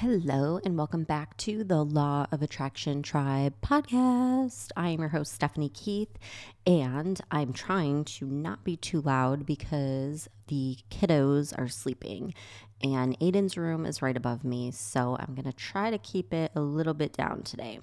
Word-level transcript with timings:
Hello, 0.00 0.60
and 0.64 0.78
welcome 0.78 1.02
back 1.02 1.36
to 1.38 1.64
the 1.64 1.84
Law 1.84 2.28
of 2.30 2.40
Attraction 2.40 3.02
Tribe 3.02 3.54
podcast. 3.60 4.70
I 4.76 4.90
am 4.90 5.00
your 5.00 5.08
host, 5.08 5.32
Stephanie 5.32 5.70
Keith, 5.70 6.16
and 6.64 7.20
I'm 7.32 7.52
trying 7.52 8.04
to 8.04 8.26
not 8.26 8.62
be 8.62 8.76
too 8.76 9.00
loud 9.00 9.44
because 9.44 10.28
the 10.46 10.76
kiddos 10.88 11.52
are 11.58 11.66
sleeping, 11.66 12.32
and 12.80 13.18
Aiden's 13.18 13.56
room 13.56 13.84
is 13.84 14.00
right 14.00 14.16
above 14.16 14.44
me, 14.44 14.70
so 14.70 15.16
I'm 15.18 15.34
going 15.34 15.50
to 15.50 15.52
try 15.52 15.90
to 15.90 15.98
keep 15.98 16.32
it 16.32 16.52
a 16.54 16.60
little 16.60 16.94
bit 16.94 17.12
down 17.12 17.42
today. 17.42 17.80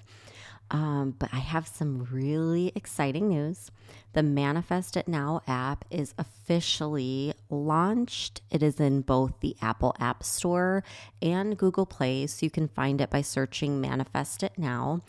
Um, 0.70 1.14
but 1.18 1.30
I 1.32 1.38
have 1.38 1.68
some 1.68 2.08
really 2.10 2.72
exciting 2.74 3.28
news. 3.28 3.70
The 4.14 4.22
Manifest 4.22 4.96
It 4.96 5.06
Now 5.06 5.42
app 5.46 5.84
is 5.90 6.14
officially 6.18 7.34
launched. 7.50 8.40
It 8.50 8.62
is 8.62 8.80
in 8.80 9.02
both 9.02 9.40
the 9.40 9.56
Apple 9.62 9.94
App 10.00 10.24
Store 10.24 10.82
and 11.22 11.56
Google 11.56 11.86
Play, 11.86 12.26
so 12.26 12.44
you 12.44 12.50
can 12.50 12.66
find 12.66 13.00
it 13.00 13.10
by 13.10 13.22
searching 13.22 13.80
Manifest 13.80 14.42
It 14.42 14.52
Now. 14.56 15.02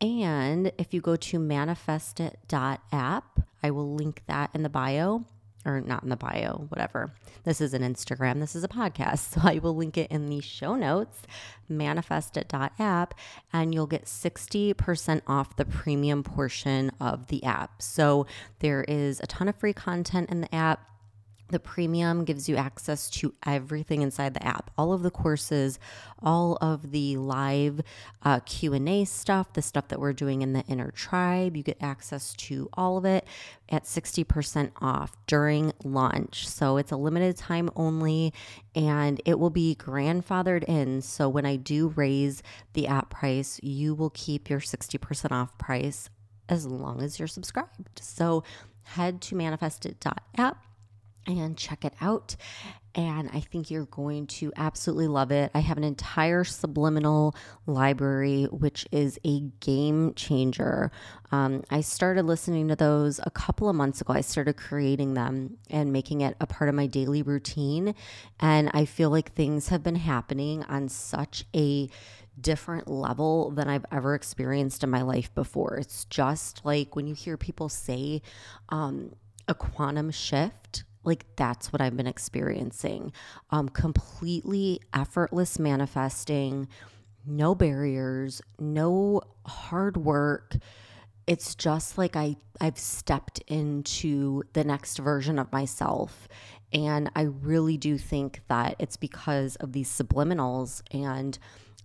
And 0.00 0.72
if 0.78 0.92
you 0.92 1.00
go 1.00 1.16
to 1.16 1.38
manifestit.app, 1.38 3.40
I 3.62 3.70
will 3.70 3.94
link 3.94 4.22
that 4.26 4.50
in 4.54 4.62
the 4.62 4.68
bio 4.68 5.24
or 5.68 5.80
not 5.80 6.02
in 6.02 6.08
the 6.08 6.16
bio, 6.16 6.66
whatever. 6.68 7.12
This 7.44 7.60
is 7.60 7.74
an 7.74 7.82
Instagram, 7.82 8.40
this 8.40 8.56
is 8.56 8.64
a 8.64 8.68
podcast. 8.68 9.18
So 9.28 9.40
I 9.44 9.58
will 9.58 9.76
link 9.76 9.98
it 9.98 10.10
in 10.10 10.30
the 10.30 10.40
show 10.40 10.74
notes, 10.74 11.22
manifestit.app, 11.70 13.14
and 13.52 13.74
you'll 13.74 13.86
get 13.86 14.06
60% 14.06 15.22
off 15.26 15.56
the 15.56 15.64
premium 15.64 16.22
portion 16.22 16.90
of 16.98 17.26
the 17.26 17.44
app. 17.44 17.82
So 17.82 18.26
there 18.60 18.84
is 18.88 19.20
a 19.20 19.26
ton 19.26 19.48
of 19.48 19.56
free 19.56 19.74
content 19.74 20.30
in 20.30 20.40
the 20.40 20.54
app 20.54 20.88
the 21.48 21.60
premium 21.60 22.24
gives 22.24 22.48
you 22.48 22.56
access 22.56 23.10
to 23.10 23.34
everything 23.44 24.02
inside 24.02 24.34
the 24.34 24.46
app. 24.46 24.70
All 24.76 24.92
of 24.92 25.02
the 25.02 25.10
courses 25.10 25.78
all 26.22 26.58
of 26.60 26.90
the 26.90 27.16
live 27.16 27.80
uh, 28.22 28.40
q&a 28.40 29.04
stuff 29.04 29.52
the 29.52 29.62
stuff 29.62 29.88
that 29.88 30.00
we're 30.00 30.12
doing 30.12 30.42
in 30.42 30.52
the 30.52 30.64
inner 30.66 30.90
tribe 30.90 31.56
you 31.56 31.62
get 31.62 31.76
access 31.80 32.32
to 32.34 32.68
all 32.74 32.96
of 32.96 33.04
it 33.04 33.26
at 33.70 33.84
60% 33.84 34.70
off 34.80 35.12
during 35.26 35.72
launch 35.84 36.48
so 36.48 36.76
it's 36.76 36.90
a 36.90 36.96
limited 36.96 37.36
time 37.36 37.70
only 37.76 38.32
and 38.74 39.20
it 39.24 39.38
will 39.38 39.50
be 39.50 39.76
grandfathered 39.78 40.64
in. 40.64 41.00
So 41.02 41.28
when 41.28 41.46
i 41.46 41.56
do 41.56 41.88
raise 41.88 42.42
the 42.72 42.86
app 42.86 43.10
price 43.10 43.60
you 43.62 43.94
will 43.94 44.10
keep 44.10 44.50
your 44.50 44.60
60% 44.60 45.32
off 45.32 45.56
price 45.58 46.10
as 46.48 46.64
long 46.64 47.02
as 47.02 47.18
you're 47.18 47.28
subscribed. 47.28 48.00
So 48.00 48.42
head 48.82 49.20
to 49.22 49.34
manifestit.app 49.34 50.64
and 51.28 51.56
check 51.56 51.84
it 51.84 51.94
out. 52.00 52.34
And 52.94 53.30
I 53.32 53.40
think 53.40 53.70
you're 53.70 53.84
going 53.84 54.26
to 54.26 54.52
absolutely 54.56 55.06
love 55.06 55.30
it. 55.30 55.52
I 55.54 55.60
have 55.60 55.76
an 55.76 55.84
entire 55.84 56.42
subliminal 56.42 57.36
library, 57.66 58.44
which 58.44 58.88
is 58.90 59.20
a 59.24 59.40
game 59.60 60.14
changer. 60.14 60.90
Um, 61.30 61.62
I 61.70 61.82
started 61.82 62.24
listening 62.24 62.66
to 62.68 62.76
those 62.76 63.20
a 63.22 63.30
couple 63.30 63.68
of 63.68 63.76
months 63.76 64.00
ago. 64.00 64.14
I 64.14 64.22
started 64.22 64.56
creating 64.56 65.14
them 65.14 65.58
and 65.70 65.92
making 65.92 66.22
it 66.22 66.36
a 66.40 66.46
part 66.46 66.68
of 66.68 66.74
my 66.74 66.86
daily 66.86 67.22
routine. 67.22 67.94
And 68.40 68.70
I 68.74 68.84
feel 68.84 69.10
like 69.10 69.32
things 69.32 69.68
have 69.68 69.84
been 69.84 69.96
happening 69.96 70.64
on 70.64 70.88
such 70.88 71.44
a 71.54 71.88
different 72.40 72.88
level 72.88 73.50
than 73.50 73.68
I've 73.68 73.86
ever 73.92 74.14
experienced 74.14 74.82
in 74.82 74.90
my 74.90 75.02
life 75.02 75.32
before. 75.34 75.76
It's 75.76 76.04
just 76.06 76.64
like 76.64 76.96
when 76.96 77.06
you 77.06 77.14
hear 77.14 77.36
people 77.36 77.68
say, 77.68 78.22
um, 78.70 79.12
a 79.48 79.54
quantum 79.54 80.10
shift 80.10 80.84
like 81.08 81.24
that's 81.36 81.72
what 81.72 81.80
I've 81.80 81.96
been 81.96 82.06
experiencing. 82.06 83.12
Um, 83.50 83.68
completely 83.68 84.80
effortless 84.94 85.58
manifesting, 85.58 86.68
no 87.26 87.54
barriers, 87.54 88.40
no 88.60 89.22
hard 89.46 89.96
work. 89.96 90.54
It's 91.26 91.54
just 91.54 91.98
like 91.98 92.14
I 92.14 92.36
I've 92.60 92.78
stepped 92.78 93.40
into 93.48 94.44
the 94.52 94.64
next 94.64 94.98
version 94.98 95.38
of 95.38 95.52
myself. 95.52 96.28
And 96.72 97.10
I 97.16 97.22
really 97.22 97.76
do 97.76 97.96
think 97.98 98.42
that 98.48 98.76
it's 98.78 98.96
because 98.96 99.56
of 99.56 99.72
these 99.72 99.90
subliminals 99.90 100.82
and 100.90 101.38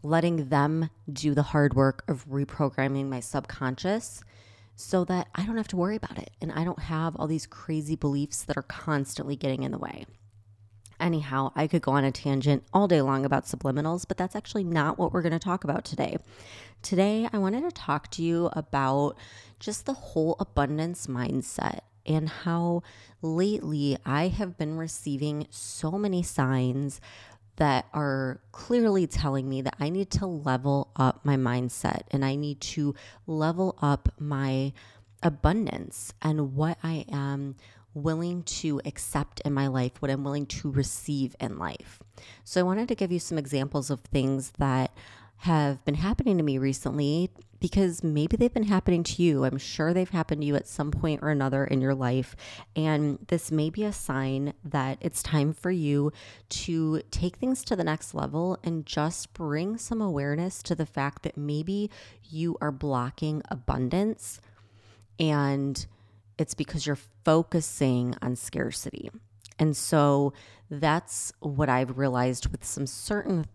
letting 0.03 0.49
them 0.49 0.89
do 1.11 1.33
the 1.33 1.43
hard 1.43 1.73
work 1.73 2.03
of 2.09 2.27
reprogramming 2.27 3.07
my 3.07 3.21
subconscious 3.21 4.23
so 4.75 5.03
that 5.05 5.27
I 5.35 5.45
don't 5.45 5.57
have 5.57 5.67
to 5.69 5.77
worry 5.77 5.95
about 5.95 6.17
it 6.17 6.31
and 6.41 6.51
I 6.51 6.63
don't 6.63 6.79
have 6.79 7.15
all 7.15 7.27
these 7.27 7.45
crazy 7.45 7.95
beliefs 7.95 8.43
that 8.43 8.57
are 8.57 8.63
constantly 8.63 9.35
getting 9.35 9.63
in 9.63 9.71
the 9.71 9.77
way. 9.77 10.05
Anyhow, 10.99 11.51
I 11.55 11.67
could 11.67 11.81
go 11.81 11.91
on 11.91 12.05
a 12.05 12.11
tangent 12.11 12.63
all 12.73 12.87
day 12.87 13.01
long 13.01 13.25
about 13.25 13.45
subliminals, 13.45 14.05
but 14.07 14.17
that's 14.17 14.35
actually 14.35 14.63
not 14.63 14.97
what 14.97 15.11
we're 15.11 15.21
going 15.21 15.33
to 15.33 15.39
talk 15.39 15.63
about 15.63 15.83
today. 15.83 16.17
Today, 16.81 17.27
I 17.31 17.37
wanted 17.39 17.61
to 17.61 17.71
talk 17.71 18.09
to 18.11 18.23
you 18.23 18.49
about 18.53 19.17
just 19.59 19.85
the 19.85 19.93
whole 19.93 20.35
abundance 20.39 21.07
mindset 21.07 21.79
and 22.05 22.29
how 22.29 22.83
lately 23.21 23.97
I 24.05 24.27
have 24.27 24.57
been 24.57 24.77
receiving 24.77 25.47
so 25.49 25.91
many 25.93 26.23
signs 26.23 26.99
that 27.57 27.85
are 27.93 28.39
clearly 28.51 29.07
telling 29.07 29.47
me 29.47 29.61
that 29.61 29.75
I 29.79 29.89
need 29.89 30.09
to 30.11 30.25
level 30.25 30.89
up 30.95 31.23
my 31.23 31.35
mindset 31.35 32.03
and 32.11 32.25
I 32.25 32.35
need 32.35 32.59
to 32.61 32.95
level 33.27 33.77
up 33.81 34.09
my 34.19 34.73
abundance 35.21 36.13
and 36.21 36.55
what 36.55 36.77
I 36.83 37.05
am 37.11 37.55
willing 37.93 38.41
to 38.43 38.81
accept 38.85 39.39
in 39.41 39.53
my 39.53 39.67
life, 39.67 39.93
what 39.99 40.09
I'm 40.09 40.23
willing 40.23 40.47
to 40.47 40.71
receive 40.71 41.35
in 41.39 41.59
life. 41.59 41.99
So, 42.43 42.59
I 42.59 42.63
wanted 42.63 42.87
to 42.87 42.95
give 42.95 43.11
you 43.11 43.19
some 43.19 43.37
examples 43.37 43.89
of 43.89 43.99
things 44.01 44.51
that 44.57 44.91
have 45.43 45.83
been 45.83 45.95
happening 45.95 46.37
to 46.37 46.43
me 46.43 46.57
recently 46.57 47.29
because 47.59 48.01
maybe 48.01 48.37
they've 48.37 48.53
been 48.53 48.63
happening 48.63 49.03
to 49.03 49.21
you. 49.21 49.43
I'm 49.43 49.57
sure 49.57 49.93
they've 49.93 50.09
happened 50.09 50.39
to 50.39 50.47
you 50.47 50.55
at 50.55 50.67
some 50.67 50.89
point 50.89 51.21
or 51.21 51.29
another 51.29 51.65
in 51.65 51.81
your 51.81 51.93
life. 51.93 52.33
And 52.77 53.19
this 53.27 53.51
may 53.51 53.69
be 53.69 53.83
a 53.83 53.91
sign 53.91 54.53
that 54.63 54.99
it's 55.01 55.21
time 55.21 55.51
for 55.51 55.69
you 55.69 56.13
to 56.49 57.01
take 57.11 57.35
things 57.35 57.65
to 57.65 57.75
the 57.75 57.83
next 57.83 58.13
level 58.13 58.57
and 58.63 58.85
just 58.85 59.33
bring 59.33 59.77
some 59.77 60.01
awareness 60.01 60.63
to 60.63 60.75
the 60.75 60.85
fact 60.85 61.23
that 61.23 61.35
maybe 61.35 61.91
you 62.23 62.57
are 62.61 62.71
blocking 62.71 63.41
abundance 63.49 64.39
and 65.19 65.85
it's 66.37 66.53
because 66.53 66.87
you're 66.87 66.97
focusing 67.25 68.15
on 68.21 68.37
scarcity. 68.37 69.11
And 69.59 69.75
so 69.75 70.31
that's 70.69 71.33
what 71.41 71.67
I've 71.67 71.97
realized 71.97 72.47
with 72.47 72.63
some 72.63 72.87
certain 72.87 73.45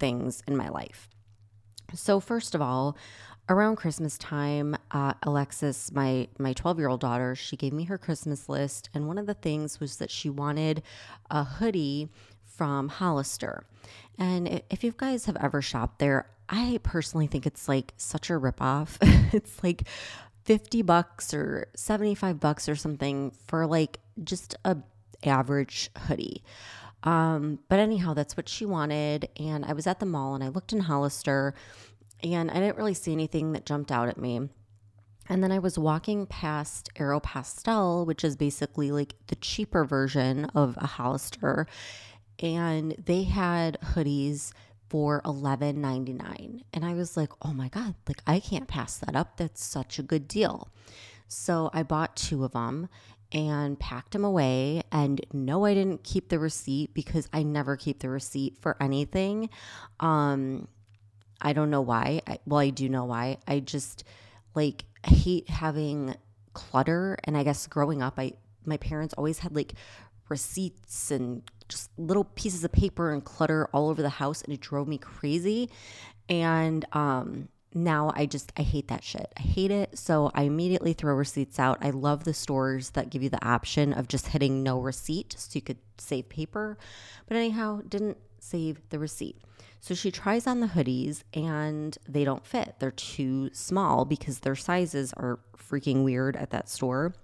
things 0.00 0.42
in 0.48 0.56
my 0.56 0.68
life. 0.68 1.08
So 1.96 2.20
first 2.20 2.54
of 2.54 2.62
all, 2.62 2.96
around 3.48 3.76
Christmas 3.76 4.18
time, 4.18 4.76
uh, 4.90 5.14
Alexis, 5.22 5.92
my 5.92 6.28
my 6.38 6.52
12 6.52 6.78
year 6.78 6.88
old 6.88 7.00
daughter, 7.00 7.34
she 7.34 7.56
gave 7.56 7.72
me 7.72 7.84
her 7.84 7.98
Christmas 7.98 8.48
list, 8.48 8.88
and 8.94 9.06
one 9.06 9.18
of 9.18 9.26
the 9.26 9.34
things 9.34 9.80
was 9.80 9.96
that 9.96 10.10
she 10.10 10.30
wanted 10.30 10.82
a 11.30 11.44
hoodie 11.44 12.08
from 12.44 12.88
Hollister. 12.88 13.64
And 14.18 14.62
if 14.70 14.82
you 14.82 14.94
guys 14.96 15.26
have 15.26 15.36
ever 15.36 15.60
shopped 15.60 15.98
there, 15.98 16.28
I 16.48 16.80
personally 16.82 17.26
think 17.26 17.46
it's 17.46 17.68
like 17.68 17.92
such 17.96 18.30
a 18.30 18.34
ripoff. 18.34 18.96
it's 19.34 19.62
like 19.62 19.84
50 20.44 20.82
bucks 20.82 21.34
or 21.34 21.66
75 21.74 22.40
bucks 22.40 22.68
or 22.68 22.76
something 22.76 23.32
for 23.46 23.66
like 23.66 23.98
just 24.22 24.54
a 24.64 24.76
average 25.24 25.90
hoodie. 26.06 26.42
Um, 27.02 27.60
but 27.68 27.78
anyhow, 27.78 28.14
that's 28.14 28.36
what 28.36 28.48
she 28.48 28.64
wanted. 28.64 29.28
And 29.38 29.64
I 29.64 29.72
was 29.72 29.86
at 29.86 30.00
the 30.00 30.06
mall 30.06 30.34
and 30.34 30.42
I 30.42 30.48
looked 30.48 30.72
in 30.72 30.80
Hollister 30.80 31.54
and 32.22 32.50
I 32.50 32.54
didn't 32.54 32.76
really 32.76 32.94
see 32.94 33.12
anything 33.12 33.52
that 33.52 33.66
jumped 33.66 33.92
out 33.92 34.08
at 34.08 34.18
me. 34.18 34.48
And 35.28 35.42
then 35.42 35.52
I 35.52 35.58
was 35.58 35.78
walking 35.78 36.26
past 36.26 36.90
Aeropostale, 36.96 38.06
which 38.06 38.24
is 38.24 38.36
basically 38.36 38.92
like 38.92 39.14
the 39.26 39.36
cheaper 39.36 39.84
version 39.84 40.46
of 40.54 40.76
a 40.78 40.86
Hollister. 40.86 41.66
And 42.38 42.94
they 43.04 43.24
had 43.24 43.78
hoodies 43.80 44.52
for 44.88 45.20
$11.99. 45.22 46.62
And 46.72 46.84
I 46.84 46.94
was 46.94 47.16
like, 47.16 47.30
oh 47.42 47.52
my 47.52 47.68
God, 47.68 47.94
like 48.06 48.22
I 48.26 48.40
can't 48.40 48.68
pass 48.68 48.98
that 48.98 49.16
up. 49.16 49.36
That's 49.36 49.64
such 49.64 49.98
a 49.98 50.02
good 50.02 50.28
deal. 50.28 50.68
So 51.28 51.70
I 51.72 51.82
bought 51.82 52.14
two 52.14 52.44
of 52.44 52.52
them 52.52 52.88
and 53.32 53.78
packed 53.78 54.12
them 54.12 54.24
away. 54.24 54.82
And 54.92 55.20
no, 55.32 55.64
I 55.64 55.74
didn't 55.74 56.04
keep 56.04 56.28
the 56.28 56.38
receipt 56.38 56.94
because 56.94 57.28
I 57.32 57.42
never 57.42 57.76
keep 57.76 58.00
the 58.00 58.08
receipt 58.08 58.58
for 58.60 58.76
anything. 58.80 59.50
Um, 60.00 60.68
I 61.40 61.52
don't 61.52 61.70
know 61.70 61.82
why. 61.82 62.22
I, 62.26 62.38
well, 62.46 62.60
I 62.60 62.70
do 62.70 62.88
know 62.88 63.04
why. 63.04 63.38
I 63.46 63.60
just 63.60 64.04
like 64.54 64.84
hate 65.04 65.48
having 65.48 66.14
clutter. 66.54 67.18
And 67.24 67.36
I 67.36 67.42
guess 67.42 67.66
growing 67.66 68.02
up, 68.02 68.14
I 68.18 68.32
my 68.64 68.76
parents 68.76 69.14
always 69.16 69.38
had 69.40 69.54
like 69.54 69.74
receipts 70.28 71.10
and 71.10 71.42
just 71.68 71.90
little 71.98 72.24
pieces 72.24 72.64
of 72.64 72.72
paper 72.72 73.12
and 73.12 73.24
clutter 73.24 73.68
all 73.72 73.88
over 73.88 74.02
the 74.02 74.08
house, 74.08 74.42
and 74.42 74.52
it 74.52 74.60
drove 74.60 74.88
me 74.88 74.98
crazy. 74.98 75.70
And 76.28 76.84
um, 76.92 77.48
now 77.76 78.10
I 78.16 78.26
just 78.26 78.52
I 78.56 78.62
hate 78.62 78.88
that 78.88 79.04
shit. 79.04 79.32
I 79.36 79.42
hate 79.42 79.70
it. 79.70 79.98
So 79.98 80.30
I 80.34 80.42
immediately 80.42 80.94
throw 80.94 81.14
receipts 81.14 81.58
out. 81.58 81.78
I 81.82 81.90
love 81.90 82.24
the 82.24 82.34
stores 82.34 82.90
that 82.90 83.10
give 83.10 83.22
you 83.22 83.28
the 83.28 83.46
option 83.46 83.92
of 83.92 84.08
just 84.08 84.28
hitting 84.28 84.62
no 84.62 84.80
receipt 84.80 85.34
so 85.38 85.50
you 85.54 85.60
could 85.60 85.78
save 85.98 86.28
paper. 86.28 86.78
But 87.28 87.36
anyhow, 87.36 87.82
didn't 87.86 88.16
save 88.40 88.80
the 88.88 88.98
receipt. 88.98 89.36
So 89.80 89.94
she 89.94 90.10
tries 90.10 90.46
on 90.46 90.60
the 90.60 90.66
hoodies 90.66 91.22
and 91.34 91.96
they 92.08 92.24
don't 92.24 92.46
fit. 92.46 92.76
They're 92.78 92.90
too 92.90 93.50
small 93.52 94.04
because 94.04 94.40
their 94.40 94.56
sizes 94.56 95.12
are 95.12 95.38
freaking 95.56 96.02
weird 96.02 96.34
at 96.36 96.50
that 96.50 96.68
store. 96.68 97.14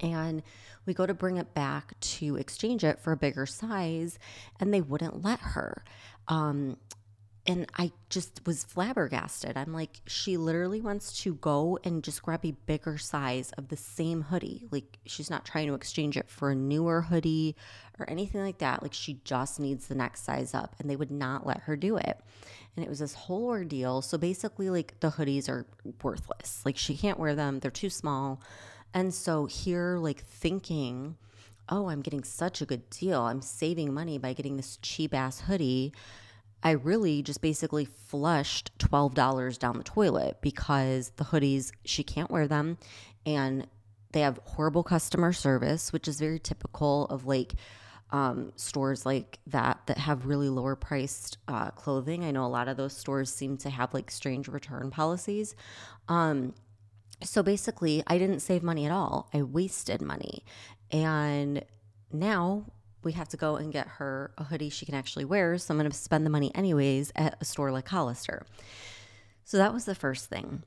And 0.00 0.42
we 0.86 0.94
go 0.94 1.04
to 1.04 1.14
bring 1.14 1.36
it 1.36 1.52
back 1.52 1.98
to 1.98 2.36
exchange 2.36 2.84
it 2.84 3.00
for 3.00 3.12
a 3.12 3.16
bigger 3.16 3.46
size, 3.46 4.18
and 4.60 4.72
they 4.72 4.80
wouldn't 4.80 5.24
let 5.24 5.40
her. 5.40 5.84
Um, 6.28 6.76
and 7.46 7.70
I 7.76 7.92
just 8.08 8.40
was 8.46 8.64
flabbergasted. 8.64 9.56
I'm 9.56 9.74
like, 9.74 10.00
she 10.06 10.38
literally 10.38 10.80
wants 10.80 11.22
to 11.22 11.34
go 11.34 11.78
and 11.84 12.02
just 12.02 12.22
grab 12.22 12.44
a 12.44 12.52
bigger 12.52 12.96
size 12.96 13.52
of 13.58 13.68
the 13.68 13.76
same 13.76 14.22
hoodie. 14.22 14.66
Like, 14.70 14.98
she's 15.04 15.28
not 15.28 15.44
trying 15.44 15.66
to 15.66 15.74
exchange 15.74 16.16
it 16.16 16.28
for 16.28 16.50
a 16.50 16.54
newer 16.54 17.02
hoodie 17.02 17.54
or 17.98 18.08
anything 18.08 18.40
like 18.40 18.58
that. 18.58 18.82
Like, 18.82 18.94
she 18.94 19.20
just 19.24 19.60
needs 19.60 19.88
the 19.88 19.94
next 19.94 20.24
size 20.24 20.54
up, 20.54 20.74
and 20.78 20.88
they 20.88 20.96
would 20.96 21.10
not 21.10 21.46
let 21.46 21.60
her 21.60 21.76
do 21.76 21.96
it. 21.96 22.18
And 22.76 22.84
it 22.84 22.88
was 22.88 23.00
this 23.00 23.14
whole 23.14 23.46
ordeal. 23.46 24.00
So 24.00 24.16
basically, 24.16 24.70
like, 24.70 24.98
the 25.00 25.10
hoodies 25.10 25.48
are 25.48 25.66
worthless. 26.02 26.62
Like, 26.64 26.78
she 26.78 26.96
can't 26.96 27.18
wear 27.18 27.34
them, 27.34 27.60
they're 27.60 27.70
too 27.70 27.90
small. 27.90 28.40
And 28.94 29.12
so, 29.12 29.44
here, 29.44 29.98
like, 29.98 30.24
thinking, 30.24 31.16
oh, 31.68 31.90
I'm 31.90 32.00
getting 32.00 32.24
such 32.24 32.62
a 32.62 32.66
good 32.66 32.88
deal. 32.88 33.20
I'm 33.20 33.42
saving 33.42 33.92
money 33.92 34.16
by 34.16 34.32
getting 34.32 34.56
this 34.56 34.78
cheap 34.80 35.12
ass 35.12 35.40
hoodie 35.40 35.92
I 36.64 36.72
really 36.72 37.22
just 37.22 37.42
basically 37.42 37.84
flushed 37.84 38.76
$12 38.78 39.58
down 39.58 39.76
the 39.76 39.84
toilet 39.84 40.38
because 40.40 41.10
the 41.16 41.24
hoodies, 41.24 41.70
she 41.84 42.02
can't 42.02 42.30
wear 42.30 42.48
them. 42.48 42.78
And 43.26 43.66
they 44.12 44.20
have 44.20 44.40
horrible 44.44 44.82
customer 44.82 45.32
service, 45.32 45.92
which 45.92 46.08
is 46.08 46.18
very 46.18 46.38
typical 46.38 47.04
of 47.06 47.26
like 47.26 47.54
um, 48.10 48.52
stores 48.56 49.04
like 49.04 49.40
that 49.48 49.80
that 49.86 49.98
have 49.98 50.26
really 50.26 50.48
lower 50.48 50.76
priced 50.76 51.36
uh, 51.48 51.70
clothing. 51.72 52.24
I 52.24 52.30
know 52.30 52.46
a 52.46 52.48
lot 52.48 52.68
of 52.68 52.76
those 52.76 52.96
stores 52.96 53.32
seem 53.32 53.56
to 53.58 53.70
have 53.70 53.92
like 53.92 54.10
strange 54.10 54.48
return 54.48 54.90
policies. 54.90 55.54
Um, 56.08 56.54
so 57.22 57.42
basically, 57.42 58.02
I 58.06 58.18
didn't 58.18 58.40
save 58.40 58.62
money 58.62 58.86
at 58.86 58.92
all. 58.92 59.28
I 59.34 59.42
wasted 59.42 60.00
money. 60.00 60.44
And 60.90 61.64
now 62.12 62.66
we 63.04 63.12
have 63.12 63.28
to 63.30 63.36
go 63.36 63.56
and 63.56 63.72
get 63.72 63.86
her 63.86 64.32
a 64.38 64.44
hoodie 64.44 64.70
she 64.70 64.86
can 64.86 64.94
actually 64.94 65.24
wear. 65.24 65.58
So 65.58 65.72
I'm 65.72 65.78
going 65.78 65.90
to 65.90 65.96
spend 65.96 66.24
the 66.24 66.30
money 66.30 66.50
anyways 66.54 67.12
at 67.14 67.36
a 67.40 67.44
store 67.44 67.70
like 67.70 67.88
Hollister. 67.88 68.46
So 69.44 69.58
that 69.58 69.72
was 69.72 69.84
the 69.84 69.94
first 69.94 70.28
thing. 70.30 70.62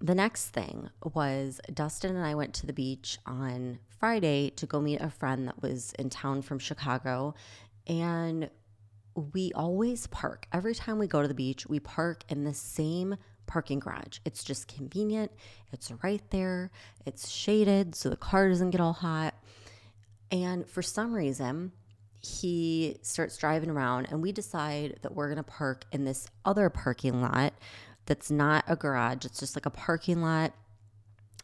The 0.00 0.14
next 0.14 0.48
thing 0.48 0.90
was 1.02 1.60
Dustin 1.72 2.16
and 2.16 2.24
I 2.24 2.34
went 2.34 2.54
to 2.54 2.66
the 2.66 2.72
beach 2.72 3.18
on 3.26 3.78
Friday 3.98 4.50
to 4.50 4.66
go 4.66 4.80
meet 4.80 5.00
a 5.00 5.10
friend 5.10 5.48
that 5.48 5.60
was 5.60 5.92
in 5.98 6.10
town 6.10 6.42
from 6.42 6.58
Chicago. 6.58 7.34
And 7.86 8.50
we 9.32 9.52
always 9.54 10.06
park. 10.06 10.46
Every 10.52 10.74
time 10.74 10.98
we 10.98 11.08
go 11.08 11.22
to 11.22 11.28
the 11.28 11.34
beach, 11.34 11.66
we 11.66 11.80
park 11.80 12.22
in 12.28 12.44
the 12.44 12.54
same 12.54 13.16
parking 13.46 13.80
garage. 13.80 14.18
It's 14.24 14.44
just 14.44 14.68
convenient. 14.68 15.32
It's 15.72 15.90
right 16.02 16.22
there. 16.30 16.70
It's 17.06 17.28
shaded 17.28 17.94
so 17.94 18.10
the 18.10 18.16
car 18.16 18.48
doesn't 18.48 18.70
get 18.70 18.80
all 18.80 18.92
hot. 18.92 19.34
And 20.30 20.68
for 20.68 20.82
some 20.82 21.14
reason, 21.14 21.72
he 22.20 22.98
starts 23.02 23.36
driving 23.36 23.70
around, 23.70 24.08
and 24.10 24.20
we 24.22 24.32
decide 24.32 24.98
that 25.02 25.14
we're 25.14 25.28
going 25.28 25.36
to 25.36 25.42
park 25.42 25.84
in 25.92 26.04
this 26.04 26.28
other 26.44 26.68
parking 26.68 27.22
lot 27.22 27.54
that's 28.06 28.30
not 28.30 28.64
a 28.66 28.74
garage, 28.74 29.24
it's 29.24 29.38
just 29.38 29.54
like 29.54 29.66
a 29.66 29.70
parking 29.70 30.22
lot, 30.22 30.52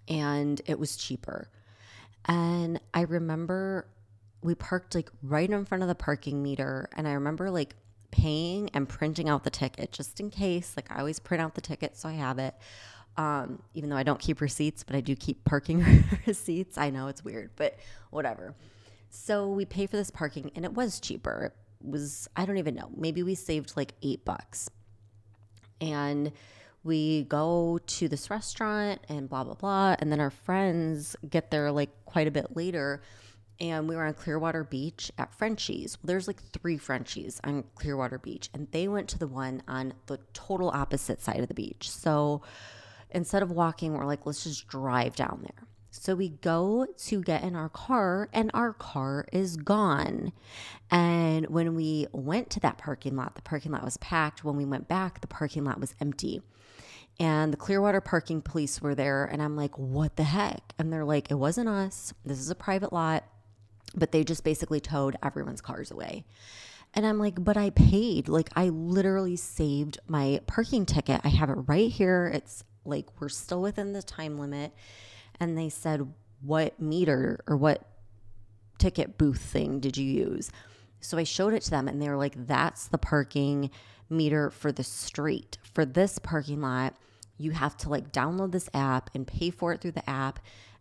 and 0.09 0.61
it 0.67 0.79
was 0.79 0.97
cheaper. 0.97 1.51
And 2.27 2.81
I 2.93 3.03
remember 3.03 3.87
we 4.43 4.55
parked 4.55 4.95
like 4.95 5.11
right 5.23 5.49
in 5.49 5.65
front 5.65 5.83
of 5.83 5.89
the 5.89 5.95
parking 5.95 6.43
meter, 6.43 6.89
and 6.97 7.07
I 7.07 7.13
remember 7.13 7.51
like 7.51 7.75
paying 8.11 8.71
and 8.75 8.89
printing 8.89 9.29
out 9.29 9.43
the 9.45 9.51
ticket 9.51 9.93
just 9.93 10.21
in 10.21 10.31
case. 10.31 10.75
Like 10.77 10.91
I 10.91 10.99
always 11.01 11.19
print 11.19 11.43
out 11.43 11.55
the 11.55 11.61
ticket 11.61 11.97
so 11.97 12.09
I 12.09 12.13
have 12.13 12.39
it. 12.39 12.55
Um, 13.17 13.63
even 13.75 13.91
though 13.91 13.97
I 13.97 14.03
don't 14.03 14.19
keep 14.19 14.41
receipts, 14.41 14.83
but 14.83 14.97
I 14.97 15.01
do 15.01 15.15
keep 15.15 15.45
parking 15.45 16.05
receipts. 16.27 16.79
I 16.79 16.91
know 16.91 17.09
it's 17.09 17.25
weird, 17.25 17.51
but 17.57 17.79
whatever. 18.11 18.55
So 19.15 19.49
we 19.49 19.65
pay 19.65 19.87
for 19.87 19.97
this 19.97 20.11
parking 20.11 20.51
and 20.57 20.65
it 20.65 20.75
was 20.75 20.99
cheaper. 20.99 21.53
It 21.53 21.89
was, 21.89 22.29
I 22.37 22.45
don't 22.45 22.59
even 22.59 22.75
know, 22.75 22.91
maybe 22.97 23.23
we 23.23 23.37
saved 23.37 23.77
like 23.77 23.95
eight 24.03 24.25
bucks. 24.25 24.69
And 25.81 26.33
we 26.83 27.23
go 27.25 27.79
to 27.87 28.09
this 28.09 28.29
restaurant 28.29 29.01
and 29.09 29.29
blah, 29.29 29.45
blah, 29.45 29.55
blah. 29.55 29.97
And 30.01 30.11
then 30.11 30.21
our 30.21 30.31
friends 30.31 31.15
get 31.29 31.51
there 31.51 31.71
like 31.71 31.91
quite 32.05 32.27
a 32.27 32.33
bit 32.33 32.57
later. 32.57 33.03
And 33.61 33.89
we 33.89 33.95
were 33.95 34.05
on 34.05 34.15
Clearwater 34.15 34.65
Beach 34.65 35.13
at 35.17 35.33
Frenchie's. 35.33 35.97
Well, 35.97 36.09
there's 36.09 36.27
like 36.27 36.43
three 36.53 36.77
Frenchies 36.77 37.41
on 37.45 37.65
Clearwater 37.77 38.19
Beach. 38.19 38.51
And 38.53 38.67
they 38.73 38.89
went 38.89 39.09
to 39.11 39.19
the 39.19 39.29
one 39.29 39.63
on 39.69 39.95
the 40.07 40.19
total 40.33 40.71
opposite 40.71 41.23
side 41.23 41.39
of 41.41 41.49
the 41.49 41.55
beach. 41.55 41.89
So 41.89 42.43
instead 43.11 43.43
of 43.45 43.53
walking, 43.53 43.95
we're 43.95 44.07
like, 44.07 44.27
let's 44.27 44.43
just 44.43 44.67
drive 44.67 45.15
down 45.15 45.41
there. 45.43 45.69
So 45.97 46.17
we 46.17 46.29
go 46.29 46.87
to 47.07 47.23
get 47.23 47.45
in 47.45 47.55
our 47.55 47.69
car, 47.69 48.29
and 48.33 48.51
our 48.53 48.73
car 48.73 49.27
is 49.33 49.57
gone. 49.57 50.33
And 50.91 51.47
when 51.47 51.77
we 51.77 52.09
went 52.13 52.51
to 52.51 52.61
that 52.61 52.79
parking 52.79 53.15
lot, 53.15 53.37
the 53.37 53.43
parking 53.43 53.71
lot 53.71 53.85
was 53.85 53.97
packed. 53.99 54.45
When 54.45 54.57
we 54.57 54.65
went 54.65 54.89
back, 54.89 55.21
the 55.21 55.29
parking 55.29 55.65
lot 55.65 55.81
was 55.81 55.95
empty. 56.01 56.43
And 57.21 57.53
the 57.53 57.57
Clearwater 57.57 58.01
parking 58.01 58.43
police 58.43 58.83
were 58.83 58.97
there. 58.97 59.25
And 59.25 59.41
I'm 59.41 59.57
like, 59.57 59.79
what 59.79 60.17
the 60.17 60.25
heck? 60.25 60.75
And 60.79 60.93
they're 60.93 61.05
like, 61.05 61.31
it 61.31 61.35
wasn't 61.35 61.69
us. 61.69 62.13
This 62.25 62.41
is 62.41 62.51
a 62.51 62.57
private 62.57 62.93
lot. 62.93 63.25
But 63.95 64.11
they 64.11 64.25
just 64.25 64.43
basically 64.43 64.81
towed 64.81 65.17
everyone's 65.23 65.61
cars 65.61 65.93
away. 65.93 66.25
And 66.93 67.07
I'm 67.07 67.21
like, 67.21 67.43
but 67.43 67.57
I 67.57 67.71
paid. 67.71 68.27
Like, 68.29 68.51
I 68.57 68.69
literally 68.69 69.37
saved 69.37 70.01
my 70.09 70.41
parking 70.49 70.87
ticket. 70.87 71.21
I 71.23 71.29
have 71.29 71.51
it 71.51 71.69
right 71.69 71.91
here. 71.91 72.33
It's 72.35 72.65
like, 72.85 73.07
we're 73.21 73.29
still 73.29 73.63
within 73.63 73.93
the 73.93 74.03
time 74.03 74.41
limit 74.41 74.73
and 75.41 75.57
they 75.57 75.69
said, 75.69 76.13
What 76.43 76.81
meter 76.81 77.41
or 77.47 77.57
what 77.57 77.83
ticket 78.79 79.19
booth 79.19 79.41
thing 79.41 79.81
did 79.81 79.97
you 79.97 80.05
use? 80.05 80.51
So 81.01 81.19
I 81.19 81.25
showed 81.25 81.55
it 81.55 81.63
to 81.63 81.71
them 81.71 81.89
and 81.89 82.01
they 82.01 82.09
were 82.09 82.17
like, 82.17 82.47
That's 82.47 82.89
the 82.89 82.99
parking 82.99 83.71
meter 84.11 84.51
for 84.51 84.73
the 84.73 84.85
street. 84.85 85.59
For 85.73 85.85
this 85.85 86.19
parking 86.19 86.61
lot, 86.61 86.95
you 87.37 87.51
have 87.53 87.77
to 87.79 87.89
like 87.89 88.13
download 88.13 88.53
this 88.53 88.69
app 88.75 89.11
and 89.15 89.27
pay 89.27 89.51
for 89.51 89.73
it 89.73 89.81
through 89.81 89.93
the 89.93 90.09
app. 90.09 90.39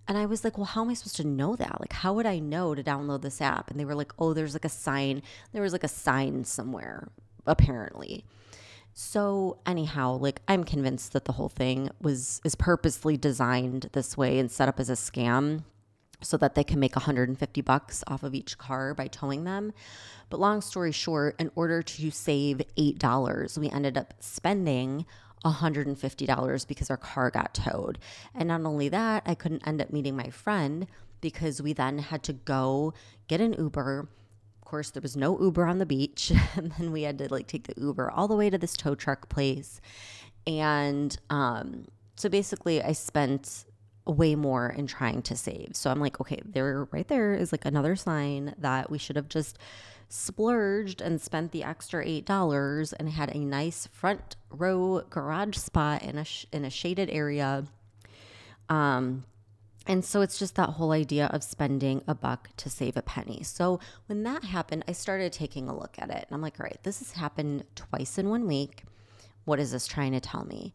And 0.07 0.17
I 0.17 0.25
was 0.25 0.43
like, 0.43 0.57
well, 0.57 0.65
how 0.65 0.83
am 0.83 0.89
I 0.89 0.95
supposed 0.95 1.15
to 1.17 1.27
know 1.27 1.55
that? 1.55 1.79
Like, 1.79 1.93
how 1.93 2.13
would 2.13 2.25
I 2.25 2.39
know 2.39 2.75
to 2.75 2.83
download 2.83 3.21
this 3.21 3.41
app? 3.41 3.71
And 3.71 3.79
they 3.79 3.85
were 3.85 3.95
like, 3.95 4.11
oh, 4.19 4.33
there's 4.33 4.53
like 4.53 4.65
a 4.65 4.69
sign. 4.69 5.23
There 5.53 5.61
was 5.61 5.71
like 5.71 5.85
a 5.85 5.89
sign 5.89 6.43
somewhere, 6.43 7.09
apparently. 7.47 8.25
So 8.93 9.57
anyhow, 9.65 10.17
like 10.17 10.41
I'm 10.47 10.63
convinced 10.63 11.13
that 11.13 11.25
the 11.25 11.33
whole 11.33 11.49
thing 11.49 11.89
was 12.01 12.41
is 12.43 12.55
purposely 12.55 13.17
designed 13.17 13.89
this 13.93 14.15
way 14.15 14.37
and 14.37 14.51
set 14.51 14.69
up 14.69 14.79
as 14.79 14.89
a 14.89 14.93
scam 14.93 15.63
so 16.21 16.37
that 16.37 16.55
they 16.55 16.63
can 16.63 16.79
make 16.79 16.95
150 16.95 17.61
bucks 17.61 18.03
off 18.07 18.23
of 18.23 18.35
each 18.35 18.57
car 18.57 18.93
by 18.93 19.07
towing 19.07 19.43
them. 19.43 19.73
But 20.29 20.39
long 20.39 20.61
story 20.61 20.91
short, 20.91 21.35
in 21.39 21.51
order 21.55 21.81
to 21.81 22.11
save 22.11 22.61
$8, 22.77 23.57
we 23.57 23.69
ended 23.69 23.97
up 23.97 24.13
spending 24.19 25.05
$150 25.43 26.67
because 26.67 26.89
our 26.89 26.97
car 26.97 27.29
got 27.29 27.53
towed. 27.53 27.99
And 28.33 28.47
not 28.47 28.61
only 28.63 28.89
that, 28.89 29.23
I 29.25 29.35
couldn't 29.35 29.67
end 29.67 29.81
up 29.81 29.91
meeting 29.91 30.15
my 30.15 30.29
friend 30.29 30.87
because 31.19 31.61
we 31.61 31.73
then 31.73 31.99
had 31.99 32.23
to 32.23 32.33
go 32.33 32.93
get 33.27 33.41
an 33.41 33.53
Uber 33.53 34.07
course, 34.73 34.89
there 34.89 35.03
was 35.03 35.15
no 35.15 35.39
Uber 35.39 35.67
on 35.67 35.77
the 35.77 35.85
beach. 35.85 36.31
and 36.55 36.71
then 36.71 36.91
we 36.91 37.03
had 37.03 37.19
to 37.19 37.31
like 37.31 37.45
take 37.45 37.67
the 37.67 37.79
Uber 37.79 38.09
all 38.09 38.27
the 38.27 38.35
way 38.35 38.49
to 38.49 38.57
this 38.57 38.75
tow 38.75 38.95
truck 38.95 39.29
place. 39.29 39.79
And 40.47 41.15
um, 41.29 41.85
so 42.15 42.27
basically, 42.27 42.81
I 42.81 42.93
spent 42.93 43.65
way 44.07 44.33
more 44.33 44.69
in 44.69 44.87
trying 44.87 45.21
to 45.21 45.35
save. 45.35 45.75
So 45.75 45.91
I'm 45.91 45.99
like, 45.99 46.19
okay, 46.19 46.41
there, 46.43 46.87
right 46.91 47.07
there 47.07 47.35
is 47.35 47.51
like 47.51 47.65
another 47.65 47.95
sign 47.95 48.55
that 48.57 48.89
we 48.89 48.97
should 48.97 49.15
have 49.15 49.29
just 49.29 49.59
splurged 50.09 51.01
and 51.01 51.21
spent 51.21 51.51
the 51.51 51.63
extra 51.63 52.03
eight 52.03 52.25
dollars 52.25 52.93
and 52.93 53.09
had 53.09 53.29
a 53.35 53.39
nice 53.39 53.87
front 53.91 54.35
row 54.49 55.03
garage 55.11 55.55
spot 55.55 56.01
in 56.01 56.17
a 56.17 56.25
sh- 56.25 56.47
in 56.51 56.65
a 56.65 56.71
shaded 56.71 57.11
area. 57.11 57.65
Um, 58.69 59.23
and 59.85 60.05
so 60.05 60.21
it's 60.21 60.39
just 60.39 60.55
that 60.55 60.71
whole 60.71 60.91
idea 60.91 61.27
of 61.27 61.43
spending 61.43 62.01
a 62.07 62.15
buck 62.15 62.49
to 62.57 62.69
save 62.69 62.95
a 62.95 63.01
penny. 63.01 63.43
So 63.43 63.79
when 64.05 64.23
that 64.23 64.45
happened, 64.45 64.85
I 64.87 64.93
started 64.93 65.33
taking 65.33 65.67
a 65.67 65.77
look 65.77 65.95
at 65.97 66.09
it. 66.09 66.25
And 66.27 66.27
I'm 66.31 66.41
like, 66.41 66.59
all 66.59 66.63
right, 66.63 66.79
this 66.83 66.99
has 66.99 67.11
happened 67.11 67.65
twice 67.75 68.17
in 68.17 68.29
one 68.29 68.47
week. 68.47 68.83
What 69.43 69.59
is 69.59 69.71
this 69.71 69.85
trying 69.85 70.13
to 70.13 70.21
tell 70.21 70.45
me? 70.45 70.73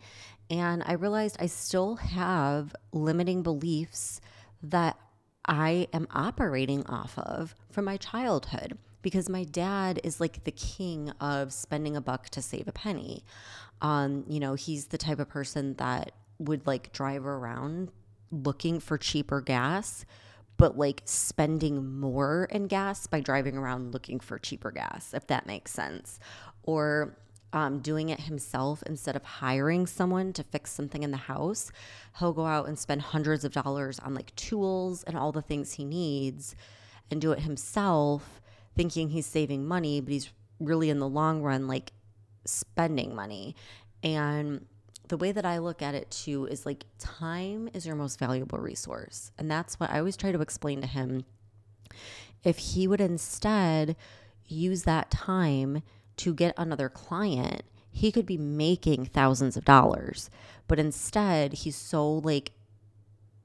And 0.50 0.82
I 0.84 0.92
realized 0.92 1.36
I 1.40 1.46
still 1.46 1.96
have 1.96 2.74
limiting 2.92 3.42
beliefs 3.42 4.20
that 4.62 4.98
I 5.46 5.88
am 5.94 6.06
operating 6.10 6.84
off 6.86 7.18
of 7.18 7.54
from 7.70 7.86
my 7.86 7.96
childhood 7.96 8.76
because 9.00 9.30
my 9.30 9.44
dad 9.44 10.00
is 10.04 10.20
like 10.20 10.44
the 10.44 10.52
king 10.52 11.10
of 11.20 11.54
spending 11.54 11.96
a 11.96 12.00
buck 12.02 12.28
to 12.30 12.42
save 12.42 12.68
a 12.68 12.72
penny. 12.72 13.24
Um, 13.80 14.24
you 14.28 14.40
know, 14.40 14.54
he's 14.54 14.86
the 14.86 14.98
type 14.98 15.18
of 15.18 15.28
person 15.30 15.74
that 15.74 16.12
would 16.38 16.66
like 16.66 16.92
drive 16.92 17.24
around 17.24 17.90
looking 18.30 18.80
for 18.80 18.98
cheaper 18.98 19.40
gas, 19.40 20.04
but 20.56 20.76
like 20.76 21.02
spending 21.04 21.98
more 21.98 22.48
in 22.50 22.66
gas 22.66 23.06
by 23.06 23.20
driving 23.20 23.56
around 23.56 23.92
looking 23.92 24.20
for 24.20 24.38
cheaper 24.38 24.70
gas, 24.70 25.14
if 25.14 25.26
that 25.28 25.46
makes 25.46 25.72
sense. 25.72 26.18
Or 26.62 27.16
um, 27.52 27.78
doing 27.78 28.10
it 28.10 28.20
himself 28.20 28.82
instead 28.84 29.16
of 29.16 29.24
hiring 29.24 29.86
someone 29.86 30.32
to 30.34 30.44
fix 30.44 30.70
something 30.70 31.02
in 31.02 31.10
the 31.10 31.16
house. 31.16 31.72
He'll 32.18 32.32
go 32.32 32.46
out 32.46 32.68
and 32.68 32.78
spend 32.78 33.02
hundreds 33.02 33.44
of 33.44 33.52
dollars 33.52 33.98
on 34.00 34.14
like 34.14 34.34
tools 34.36 35.02
and 35.04 35.16
all 35.16 35.32
the 35.32 35.42
things 35.42 35.72
he 35.72 35.84
needs 35.84 36.54
and 37.10 37.20
do 37.20 37.32
it 37.32 37.40
himself, 37.40 38.40
thinking 38.76 39.10
he's 39.10 39.26
saving 39.26 39.66
money, 39.66 40.00
but 40.00 40.12
he's 40.12 40.30
really 40.60 40.90
in 40.90 40.98
the 40.98 41.08
long 41.08 41.42
run 41.42 41.66
like 41.68 41.92
spending 42.44 43.14
money. 43.14 43.54
And 44.02 44.66
the 45.08 45.16
way 45.16 45.32
that 45.32 45.44
I 45.44 45.58
look 45.58 45.82
at 45.82 45.94
it 45.94 46.10
too 46.10 46.46
is 46.46 46.66
like 46.66 46.84
time 46.98 47.68
is 47.72 47.86
your 47.86 47.96
most 47.96 48.18
valuable 48.18 48.58
resource. 48.58 49.32
And 49.38 49.50
that's 49.50 49.80
what 49.80 49.90
I 49.90 49.98
always 49.98 50.16
try 50.16 50.32
to 50.32 50.40
explain 50.40 50.80
to 50.82 50.86
him. 50.86 51.24
If 52.44 52.58
he 52.58 52.86
would 52.86 53.00
instead 53.00 53.96
use 54.46 54.84
that 54.84 55.10
time 55.10 55.82
to 56.18 56.34
get 56.34 56.54
another 56.56 56.88
client, 56.88 57.62
he 57.90 58.12
could 58.12 58.26
be 58.26 58.38
making 58.38 59.06
thousands 59.06 59.56
of 59.56 59.64
dollars. 59.64 60.30
But 60.66 60.78
instead, 60.78 61.52
he's 61.54 61.76
so 61.76 62.06
like 62.12 62.52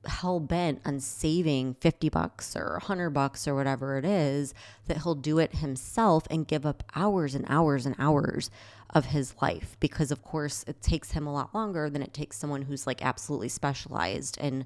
hell 0.05 0.39
bent 0.39 0.82
on 0.86 1.00
saving 1.00 1.75
50 1.75 2.10
bucks 2.10 2.55
or 2.55 2.74
100 2.74 3.12
bucks 3.12 3.48
or 3.48 3.55
whatever 3.55 3.98
it 3.98 4.05
is 4.05 4.53
that 4.88 5.03
he'll 5.03 5.15
do 5.15 5.39
it 5.39 5.55
himself 5.55 6.27
and 6.29 6.48
give 6.48 6.65
up 6.65 6.84
hours 6.96 7.36
and 7.36 7.46
hours 7.48 7.86
and 7.86 7.96
hours 7.98 8.50
of 8.94 9.08
his 9.08 9.34
life 9.42 9.76
because 9.80 10.12
of 10.12 10.24
course 10.24 10.64
it 10.68 10.82
takes 10.82 11.12
him 11.12 11.28
a 11.28 11.34
lot 11.34 11.54
longer 11.54 11.90
than 11.90 12.02
it 12.02 12.14
takes 12.14 12.38
someone 12.38 12.62
who's 12.62 12.88
like 12.88 13.04
absolutely 13.04 13.50
specialized 13.50 14.38
in 14.38 14.66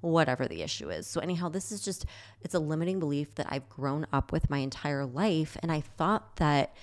whatever 0.00 0.46
the 0.46 0.62
issue 0.62 0.90
is. 0.90 1.06
So 1.06 1.20
anyhow, 1.20 1.48
this 1.48 1.72
is 1.72 1.82
just 1.82 2.06
it's 2.42 2.54
a 2.54 2.58
limiting 2.58 2.98
belief 2.98 3.34
that 3.36 3.46
I've 3.50 3.68
grown 3.68 4.06
up 4.12 4.32
with 4.32 4.50
my 4.50 4.58
entire 4.58 5.04
life 5.04 5.56
and 5.62 5.70
I 5.70 5.80
thought 5.80 6.36
that 6.36 6.74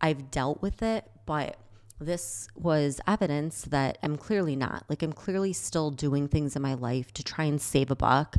I've 0.00 0.30
dealt 0.30 0.60
with 0.60 0.82
it, 0.82 1.04
but 1.26 1.56
this 2.00 2.48
was 2.56 3.00
evidence 3.06 3.62
that 3.62 3.98
I'm 4.02 4.16
clearly 4.16 4.56
not. 4.56 4.84
Like, 4.88 5.02
I'm 5.02 5.12
clearly 5.12 5.52
still 5.52 5.90
doing 5.90 6.28
things 6.28 6.56
in 6.56 6.62
my 6.62 6.74
life 6.74 7.12
to 7.14 7.22
try 7.22 7.44
and 7.44 7.60
save 7.60 7.90
a 7.90 7.96
buck, 7.96 8.36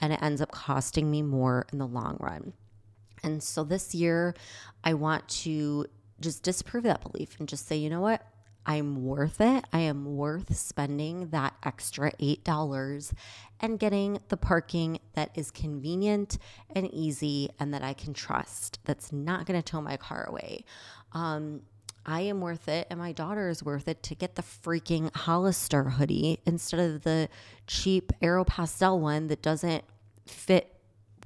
and 0.00 0.12
it 0.12 0.22
ends 0.22 0.40
up 0.40 0.52
costing 0.52 1.10
me 1.10 1.22
more 1.22 1.66
in 1.72 1.78
the 1.78 1.86
long 1.86 2.18
run. 2.20 2.52
And 3.22 3.42
so 3.42 3.64
this 3.64 3.94
year, 3.94 4.34
I 4.84 4.94
want 4.94 5.26
to 5.28 5.86
just 6.20 6.42
disprove 6.42 6.84
that 6.84 7.02
belief 7.02 7.38
and 7.38 7.48
just 7.48 7.66
say, 7.66 7.76
you 7.76 7.90
know 7.90 8.00
what? 8.00 8.22
I'm 8.66 9.04
worth 9.04 9.40
it. 9.40 9.64
I 9.72 9.80
am 9.80 10.16
worth 10.16 10.56
spending 10.56 11.28
that 11.28 11.54
extra 11.62 12.10
$8 12.16 13.12
and 13.60 13.78
getting 13.78 14.18
the 14.28 14.36
parking 14.36 14.98
that 15.14 15.30
is 15.36 15.52
convenient 15.52 16.38
and 16.74 16.92
easy 16.92 17.50
and 17.60 17.72
that 17.72 17.82
I 17.82 17.94
can 17.94 18.12
trust. 18.12 18.80
That's 18.84 19.12
not 19.12 19.46
going 19.46 19.60
to 19.60 19.64
tow 19.70 19.80
my 19.80 19.96
car 19.96 20.24
away. 20.28 20.64
Um, 21.12 21.62
I 22.04 22.22
am 22.22 22.40
worth 22.40 22.68
it 22.68 22.88
and 22.90 22.98
my 22.98 23.12
daughter 23.12 23.48
is 23.48 23.62
worth 23.62 23.86
it 23.86 24.02
to 24.04 24.14
get 24.14 24.34
the 24.34 24.42
freaking 24.42 25.14
Hollister 25.14 25.84
hoodie 25.84 26.40
instead 26.44 26.80
of 26.80 27.02
the 27.04 27.28
cheap 27.66 28.12
Aeropostale 28.20 28.98
one 28.98 29.28
that 29.28 29.42
doesn't 29.42 29.84
fit 30.26 30.72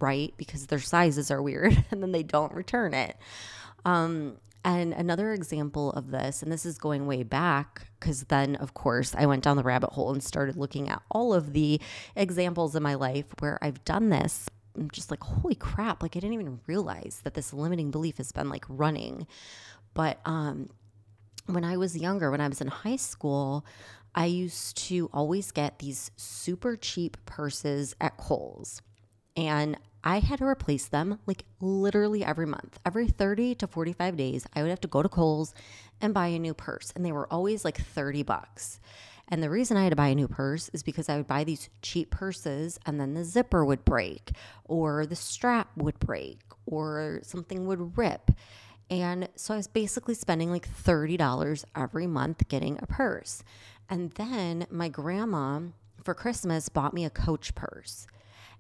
right 0.01 0.33
because 0.37 0.67
their 0.67 0.79
sizes 0.79 1.31
are 1.31 1.43
weird 1.43 1.85
and 1.91 2.03
then 2.03 2.13
they 2.13 2.23
don't 2.23 2.53
return 2.53 2.93
it. 2.93 3.17
Um, 3.85 4.37
and 4.65 4.93
another 4.93 5.33
example 5.33 5.91
of 5.93 6.11
this, 6.11 6.43
and 6.43 6.53
this 6.53 6.67
is 6.67 6.79
going 6.79 7.07
way 7.07 7.23
back, 7.23 7.87
because 7.99 8.25
then, 8.25 8.57
of 8.57 8.75
course, 8.75 9.15
I 9.17 9.27
went 9.27 9.43
down 9.43 9.57
the 9.57 9.63
rabbit 9.63 9.91
hole 9.91 10.13
and 10.13 10.23
started 10.23 10.57
looking 10.57 10.89
at 10.89 11.03
all 11.11 11.33
of 11.33 11.53
the 11.53 11.81
examples 12.17 12.77
in 12.77 12.83
my 12.83 12.95
life 12.95 13.27
where 13.39 13.59
I've 13.63 13.85
done 13.85 14.11
this. 14.11 14.49
I'm 14.77 14.91
just 14.91 15.11
like, 15.11 15.23
holy 15.23 15.57
crap, 15.57 16.03
like 16.03 16.17
I 16.17 16.21
didn't 16.21 16.35
even 16.35 16.61
realize 16.67 17.21
that 17.25 17.35
this 17.35 17.53
limiting 17.53 17.91
belief 17.91 18.19
has 18.19 18.33
been 18.33 18.49
like 18.49 18.65
running 18.69 19.27
but 19.95 20.21
um, 20.25 20.69
when 21.47 21.65
I 21.65 21.77
was 21.77 21.97
younger, 21.97 22.31
when 22.31 22.41
I 22.41 22.49
was 22.49 22.61
in 22.61 22.69
high 22.69 22.97
school, 22.97 23.65
I 24.15 24.27
used 24.27 24.77
to 24.89 25.09
always 25.13 25.51
get 25.51 25.79
these 25.79 26.11
super 26.17 26.77
cheap 26.77 27.17
purses 27.27 27.95
at 28.01 28.17
Kohl's. 28.17 28.83
And 29.37 29.77
I 30.03 30.21
had 30.21 30.39
to 30.39 30.47
replace 30.47 30.87
them 30.87 31.19
like 31.27 31.45
literally 31.61 32.25
every 32.25 32.47
month. 32.47 32.79
Every 32.87 33.09
30 33.09 33.55
to 33.57 33.67
45 33.67 34.17
days, 34.17 34.47
I 34.55 34.63
would 34.63 34.71
have 34.71 34.81
to 34.81 34.89
go 34.89 35.03
to 35.03 35.09
Kohl's 35.09 35.55
and 36.01 36.15
buy 36.15 36.29
a 36.29 36.39
new 36.39 36.55
purse. 36.55 36.93
And 36.97 37.05
they 37.05 37.13
were 37.13 37.31
always 37.33 37.65
like 37.65 37.79
30 37.79 38.23
bucks. 38.23 38.81
And 39.29 39.43
the 39.43 39.51
reason 39.51 39.77
I 39.77 39.85
had 39.85 39.91
to 39.91 39.97
buy 39.97 40.09
a 40.09 40.15
new 40.15 40.27
purse 40.27 40.71
is 40.73 40.83
because 40.83 41.09
I 41.09 41.17
would 41.17 41.29
buy 41.29 41.45
these 41.45 41.69
cheap 41.83 42.11
purses 42.11 42.81
and 42.85 42.99
then 42.99 43.15
the 43.15 43.25
zipper 43.25 43.65
would 43.65 43.85
break, 43.85 44.33
or 44.65 45.07
the 45.07 45.15
strap 45.15 45.69
would 45.77 45.99
break, 46.01 46.41
or 46.67 47.21
something 47.23 47.67
would 47.67 47.97
rip. 47.97 48.33
And 48.91 49.29
so 49.37 49.55
I 49.55 49.59
was 49.59 49.69
basically 49.69 50.15
spending 50.15 50.51
like 50.51 50.69
$30 50.69 51.65
every 51.77 52.09
month 52.09 52.49
getting 52.49 52.77
a 52.83 52.87
purse. 52.87 53.45
And 53.89 54.11
then 54.13 54.67
my 54.69 54.89
grandma 54.89 55.61
for 56.03 56.15
Christmas 56.15 56.69
bought 56.69 56.93
me 56.93 57.05
a 57.05 57.11
Coach 57.11 57.55
purse. 57.55 58.09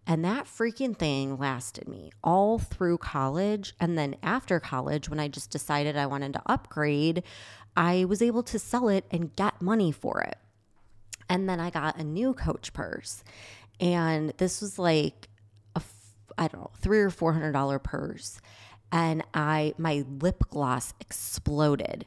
And 0.06 0.24
that 0.24 0.46
freaking 0.46 0.96
thing 0.96 1.38
lasted 1.38 1.86
me 1.86 2.10
all 2.24 2.58
through 2.58 2.98
college. 2.98 3.74
And 3.78 3.96
then 3.96 4.16
after 4.22 4.58
college, 4.58 5.08
when 5.08 5.20
I 5.20 5.28
just 5.28 5.50
decided 5.50 5.96
I 5.96 6.06
wanted 6.06 6.32
to 6.32 6.42
upgrade, 6.46 7.22
I 7.76 8.04
was 8.06 8.20
able 8.20 8.42
to 8.44 8.58
sell 8.58 8.88
it 8.88 9.04
and 9.10 9.34
get 9.36 9.62
money 9.62 9.92
for 9.92 10.20
it. 10.20 10.36
And 11.28 11.48
then 11.48 11.60
I 11.60 11.70
got 11.70 11.96
a 11.96 12.04
new 12.04 12.34
Coach 12.34 12.72
purse. 12.72 13.22
And 13.78 14.32
this 14.38 14.60
was 14.60 14.78
like 14.78 15.28
a, 15.76 15.82
I 16.36 16.48
don't 16.48 16.60
know, 16.60 16.70
three 16.80 17.00
or 17.00 17.10
four 17.10 17.32
hundred 17.32 17.52
dollar 17.52 17.78
purse 17.78 18.40
and 18.92 19.22
I 19.34 19.74
my 19.78 20.04
lip 20.20 20.44
gloss 20.50 20.94
exploded 21.00 22.06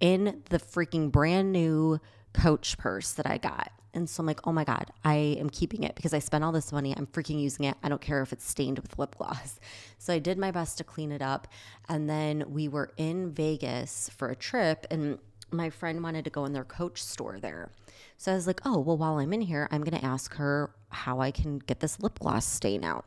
in 0.00 0.42
the 0.50 0.58
freaking 0.58 1.10
brand 1.10 1.52
new 1.52 2.00
coach 2.32 2.78
purse 2.78 3.12
that 3.12 3.26
I 3.26 3.38
got. 3.38 3.72
And 3.94 4.08
so 4.08 4.20
I'm 4.20 4.26
like, 4.26 4.46
oh 4.46 4.52
my 4.52 4.64
God, 4.64 4.90
I 5.04 5.36
am 5.40 5.50
keeping 5.50 5.82
it 5.82 5.94
because 5.94 6.12
I 6.12 6.18
spent 6.18 6.44
all 6.44 6.52
this 6.52 6.72
money. 6.72 6.94
I'm 6.96 7.06
freaking 7.06 7.40
using 7.40 7.64
it. 7.64 7.76
I 7.82 7.88
don't 7.88 8.00
care 8.00 8.22
if 8.22 8.32
it's 8.32 8.48
stained 8.48 8.78
with 8.78 8.98
lip 8.98 9.16
gloss. 9.16 9.58
So 10.00 10.12
I 10.12 10.20
did 10.20 10.38
my 10.38 10.52
best 10.52 10.78
to 10.78 10.84
clean 10.84 11.10
it 11.10 11.20
up. 11.20 11.48
And 11.88 12.08
then 12.08 12.44
we 12.46 12.68
were 12.68 12.92
in 12.96 13.32
Vegas 13.32 14.08
for 14.16 14.28
a 14.28 14.36
trip, 14.36 14.86
and 14.92 15.18
my 15.50 15.70
friend 15.70 16.04
wanted 16.04 16.22
to 16.24 16.30
go 16.30 16.44
in 16.44 16.52
their 16.52 16.64
coach 16.64 17.02
store 17.02 17.40
there. 17.40 17.70
So 18.16 18.30
I 18.30 18.36
was 18.36 18.46
like, 18.46 18.60
oh, 18.64 18.78
well, 18.78 18.96
while 18.96 19.18
I'm 19.18 19.32
in 19.32 19.40
here, 19.40 19.66
I'm 19.72 19.82
going 19.82 19.98
to 19.98 20.06
ask 20.06 20.36
her 20.36 20.70
how 20.90 21.20
I 21.20 21.32
can 21.32 21.58
get 21.58 21.80
this 21.80 21.98
lip 21.98 22.20
gloss 22.20 22.46
stain 22.46 22.84
out. 22.84 23.06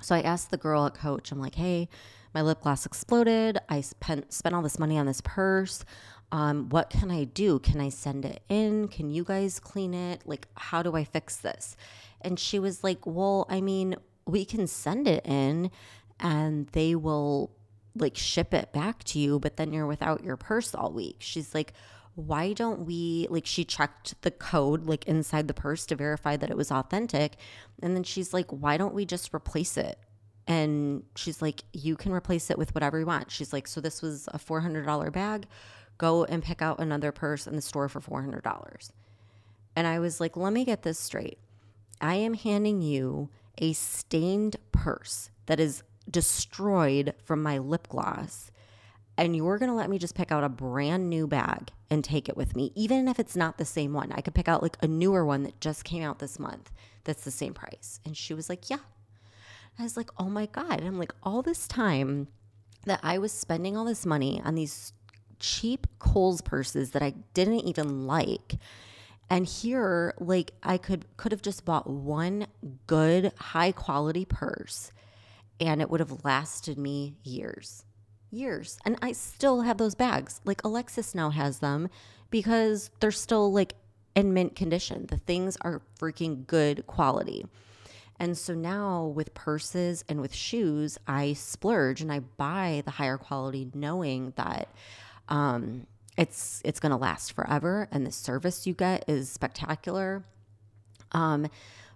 So 0.00 0.14
I 0.14 0.20
asked 0.20 0.50
the 0.50 0.56
girl 0.56 0.86
at 0.86 0.94
Coach, 0.94 1.32
I'm 1.32 1.40
like, 1.40 1.54
hey, 1.56 1.88
my 2.34 2.42
lip 2.42 2.60
gloss 2.62 2.84
exploded. 2.84 3.58
I 3.68 3.80
spent 3.80 4.32
spent 4.32 4.54
all 4.54 4.62
this 4.62 4.78
money 4.78 4.98
on 4.98 5.06
this 5.06 5.20
purse. 5.22 5.84
Um, 6.32 6.68
what 6.68 6.90
can 6.90 7.10
I 7.10 7.24
do? 7.24 7.58
Can 7.58 7.80
I 7.80 7.88
send 7.88 8.24
it 8.24 8.42
in? 8.48 8.88
Can 8.88 9.10
you 9.10 9.24
guys 9.24 9.60
clean 9.60 9.94
it? 9.94 10.22
Like, 10.24 10.48
how 10.56 10.82
do 10.82 10.96
I 10.96 11.04
fix 11.04 11.36
this? 11.36 11.76
And 12.20 12.38
she 12.38 12.58
was 12.58 12.82
like, 12.82 13.06
Well, 13.06 13.46
I 13.48 13.60
mean, 13.60 13.96
we 14.26 14.44
can 14.44 14.66
send 14.66 15.06
it 15.06 15.24
in 15.26 15.70
and 16.18 16.68
they 16.68 16.94
will 16.94 17.50
like 17.96 18.16
ship 18.16 18.52
it 18.52 18.72
back 18.72 19.04
to 19.04 19.18
you, 19.18 19.38
but 19.38 19.56
then 19.56 19.72
you're 19.72 19.86
without 19.86 20.24
your 20.24 20.36
purse 20.36 20.74
all 20.74 20.90
week. 20.92 21.16
She's 21.20 21.54
like, 21.54 21.72
why 22.16 22.52
don't 22.52 22.86
we 22.86 23.26
like 23.28 23.44
she 23.44 23.64
checked 23.64 24.20
the 24.22 24.30
code 24.30 24.86
like 24.86 25.04
inside 25.06 25.48
the 25.48 25.54
purse 25.54 25.84
to 25.84 25.96
verify 25.96 26.36
that 26.36 26.48
it 26.48 26.56
was 26.56 26.70
authentic 26.70 27.36
and 27.82 27.96
then 27.96 28.04
she's 28.04 28.32
like 28.32 28.48
why 28.50 28.76
don't 28.76 28.94
we 28.94 29.04
just 29.04 29.34
replace 29.34 29.76
it 29.76 29.98
and 30.46 31.04
she's 31.16 31.40
like, 31.40 31.64
You 31.72 31.96
can 31.96 32.12
replace 32.12 32.50
it 32.50 32.58
with 32.58 32.74
whatever 32.74 32.98
you 32.98 33.06
want. 33.06 33.30
She's 33.30 33.52
like, 33.52 33.66
So 33.66 33.80
this 33.80 34.02
was 34.02 34.28
a 34.32 34.38
$400 34.38 35.12
bag. 35.12 35.46
Go 35.98 36.24
and 36.24 36.42
pick 36.42 36.60
out 36.60 36.80
another 36.80 37.12
purse 37.12 37.46
in 37.46 37.56
the 37.56 37.62
store 37.62 37.88
for 37.88 38.00
$400. 38.00 38.90
And 39.76 39.86
I 39.86 39.98
was 39.98 40.20
like, 40.20 40.36
Let 40.36 40.52
me 40.52 40.64
get 40.64 40.82
this 40.82 40.98
straight. 40.98 41.38
I 42.00 42.14
am 42.16 42.34
handing 42.34 42.82
you 42.82 43.30
a 43.58 43.72
stained 43.72 44.56
purse 44.72 45.30
that 45.46 45.60
is 45.60 45.82
destroyed 46.10 47.14
from 47.24 47.42
my 47.42 47.58
lip 47.58 47.88
gloss. 47.88 48.50
And 49.16 49.36
you're 49.36 49.58
going 49.58 49.70
to 49.70 49.76
let 49.76 49.90
me 49.90 49.98
just 49.98 50.16
pick 50.16 50.32
out 50.32 50.42
a 50.42 50.48
brand 50.48 51.08
new 51.08 51.28
bag 51.28 51.70
and 51.88 52.02
take 52.02 52.28
it 52.28 52.36
with 52.36 52.56
me, 52.56 52.72
even 52.74 53.06
if 53.06 53.20
it's 53.20 53.36
not 53.36 53.58
the 53.58 53.64
same 53.64 53.92
one. 53.92 54.10
I 54.10 54.20
could 54.20 54.34
pick 54.34 54.48
out 54.48 54.62
like 54.62 54.76
a 54.82 54.88
newer 54.88 55.24
one 55.24 55.44
that 55.44 55.60
just 55.60 55.84
came 55.84 56.02
out 56.02 56.18
this 56.18 56.40
month 56.40 56.72
that's 57.04 57.24
the 57.24 57.30
same 57.30 57.54
price. 57.54 58.00
And 58.04 58.16
she 58.16 58.34
was 58.34 58.48
like, 58.48 58.68
Yeah, 58.68 58.78
I 59.78 59.82
was 59.82 59.96
like, 59.96 60.10
oh 60.18 60.28
my 60.28 60.46
God. 60.46 60.78
And 60.78 60.86
I'm 60.86 60.98
like, 60.98 61.14
all 61.22 61.42
this 61.42 61.66
time 61.66 62.28
that 62.86 63.00
I 63.02 63.18
was 63.18 63.32
spending 63.32 63.76
all 63.76 63.84
this 63.84 64.06
money 64.06 64.40
on 64.44 64.54
these 64.54 64.92
cheap 65.44 65.86
Kohl's 65.98 66.40
purses 66.40 66.92
that 66.92 67.02
I 67.02 67.14
didn't 67.34 67.60
even 67.60 68.06
like. 68.06 68.56
And 69.28 69.46
here, 69.46 70.14
like 70.18 70.52
I 70.62 70.78
could 70.78 71.04
could 71.16 71.32
have 71.32 71.42
just 71.42 71.64
bought 71.64 71.88
one 71.88 72.46
good 72.86 73.32
high 73.38 73.72
quality 73.72 74.24
purse 74.24 74.90
and 75.60 75.80
it 75.80 75.90
would 75.90 76.00
have 76.00 76.24
lasted 76.24 76.78
me 76.78 77.16
years. 77.22 77.84
Years. 78.30 78.78
And 78.84 78.98
I 79.02 79.12
still 79.12 79.62
have 79.62 79.78
those 79.78 79.94
bags. 79.94 80.40
Like 80.44 80.64
Alexis 80.64 81.14
now 81.14 81.30
has 81.30 81.58
them 81.58 81.88
because 82.30 82.90
they're 83.00 83.10
still 83.10 83.52
like 83.52 83.74
in 84.14 84.32
mint 84.32 84.56
condition. 84.56 85.06
The 85.08 85.18
things 85.18 85.56
are 85.60 85.82
freaking 85.98 86.46
good 86.46 86.86
quality. 86.86 87.44
And 88.18 88.38
so 88.38 88.54
now 88.54 89.06
with 89.06 89.34
purses 89.34 90.04
and 90.08 90.20
with 90.20 90.34
shoes, 90.34 90.98
I 91.06 91.32
splurge 91.32 92.00
and 92.00 92.12
I 92.12 92.20
buy 92.20 92.82
the 92.84 92.92
higher 92.92 93.18
quality, 93.18 93.70
knowing 93.74 94.32
that 94.36 94.68
um, 95.28 95.86
it's 96.16 96.62
it's 96.64 96.80
going 96.80 96.90
to 96.90 96.96
last 96.96 97.32
forever 97.32 97.88
and 97.90 98.06
the 98.06 98.12
service 98.12 98.66
you 98.66 98.74
get 98.74 99.04
is 99.08 99.28
spectacular 99.28 100.24
um, 101.12 101.48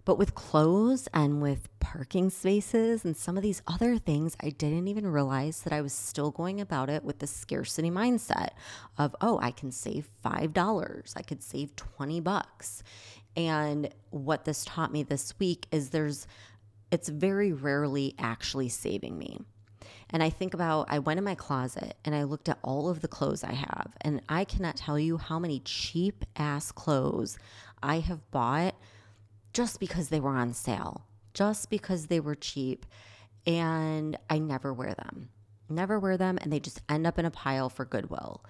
but 0.08 0.16
with 0.16 0.34
clothes 0.34 1.06
and 1.12 1.42
with 1.42 1.68
parking 1.80 2.30
spaces 2.30 3.04
and 3.04 3.14
some 3.14 3.36
of 3.36 3.42
these 3.42 3.60
other 3.66 3.98
things, 3.98 4.38
I 4.40 4.48
didn't 4.48 4.88
even 4.88 5.06
realize 5.06 5.60
that 5.60 5.72
I 5.74 5.82
was 5.82 5.92
still 5.92 6.30
going 6.30 6.62
about 6.62 6.88
it 6.88 7.04
with 7.04 7.18
the 7.18 7.26
scarcity 7.26 7.90
mindset 7.90 8.52
of, 8.96 9.14
oh, 9.20 9.38
I 9.42 9.50
can 9.50 9.70
save 9.70 10.08
$5, 10.24 11.12
I 11.14 11.20
could 11.20 11.42
save 11.42 11.76
20 11.76 12.20
bucks. 12.20 12.82
And 13.36 13.90
what 14.08 14.46
this 14.46 14.64
taught 14.64 14.92
me 14.92 15.02
this 15.02 15.38
week 15.38 15.66
is 15.70 15.90
there's, 15.90 16.26
it's 16.90 17.10
very 17.10 17.52
rarely 17.52 18.14
actually 18.18 18.70
saving 18.70 19.18
me. 19.18 19.40
And 20.10 20.22
I 20.22 20.30
think 20.30 20.54
about, 20.54 20.86
I 20.90 20.98
went 20.98 21.18
in 21.18 21.24
my 21.24 21.34
closet 21.34 21.96
and 22.04 22.14
I 22.14 22.24
looked 22.24 22.48
at 22.48 22.58
all 22.62 22.88
of 22.88 23.00
the 23.00 23.08
clothes 23.08 23.44
I 23.44 23.52
have, 23.52 23.92
and 24.00 24.22
I 24.28 24.44
cannot 24.44 24.76
tell 24.76 24.98
you 24.98 25.18
how 25.18 25.38
many 25.38 25.60
cheap 25.60 26.24
ass 26.36 26.72
clothes 26.72 27.38
I 27.82 28.00
have 28.00 28.30
bought 28.30 28.74
just 29.52 29.80
because 29.80 30.08
they 30.08 30.20
were 30.20 30.36
on 30.36 30.52
sale, 30.52 31.06
just 31.34 31.70
because 31.70 32.06
they 32.06 32.20
were 32.20 32.34
cheap. 32.34 32.86
And 33.46 34.18
I 34.28 34.38
never 34.38 34.72
wear 34.72 34.94
them, 34.94 35.30
never 35.68 35.98
wear 35.98 36.16
them. 36.16 36.38
And 36.40 36.52
they 36.52 36.60
just 36.60 36.82
end 36.88 37.06
up 37.06 37.18
in 37.18 37.24
a 37.24 37.30
pile 37.30 37.68
for 37.68 37.84
Goodwill. 37.84 38.44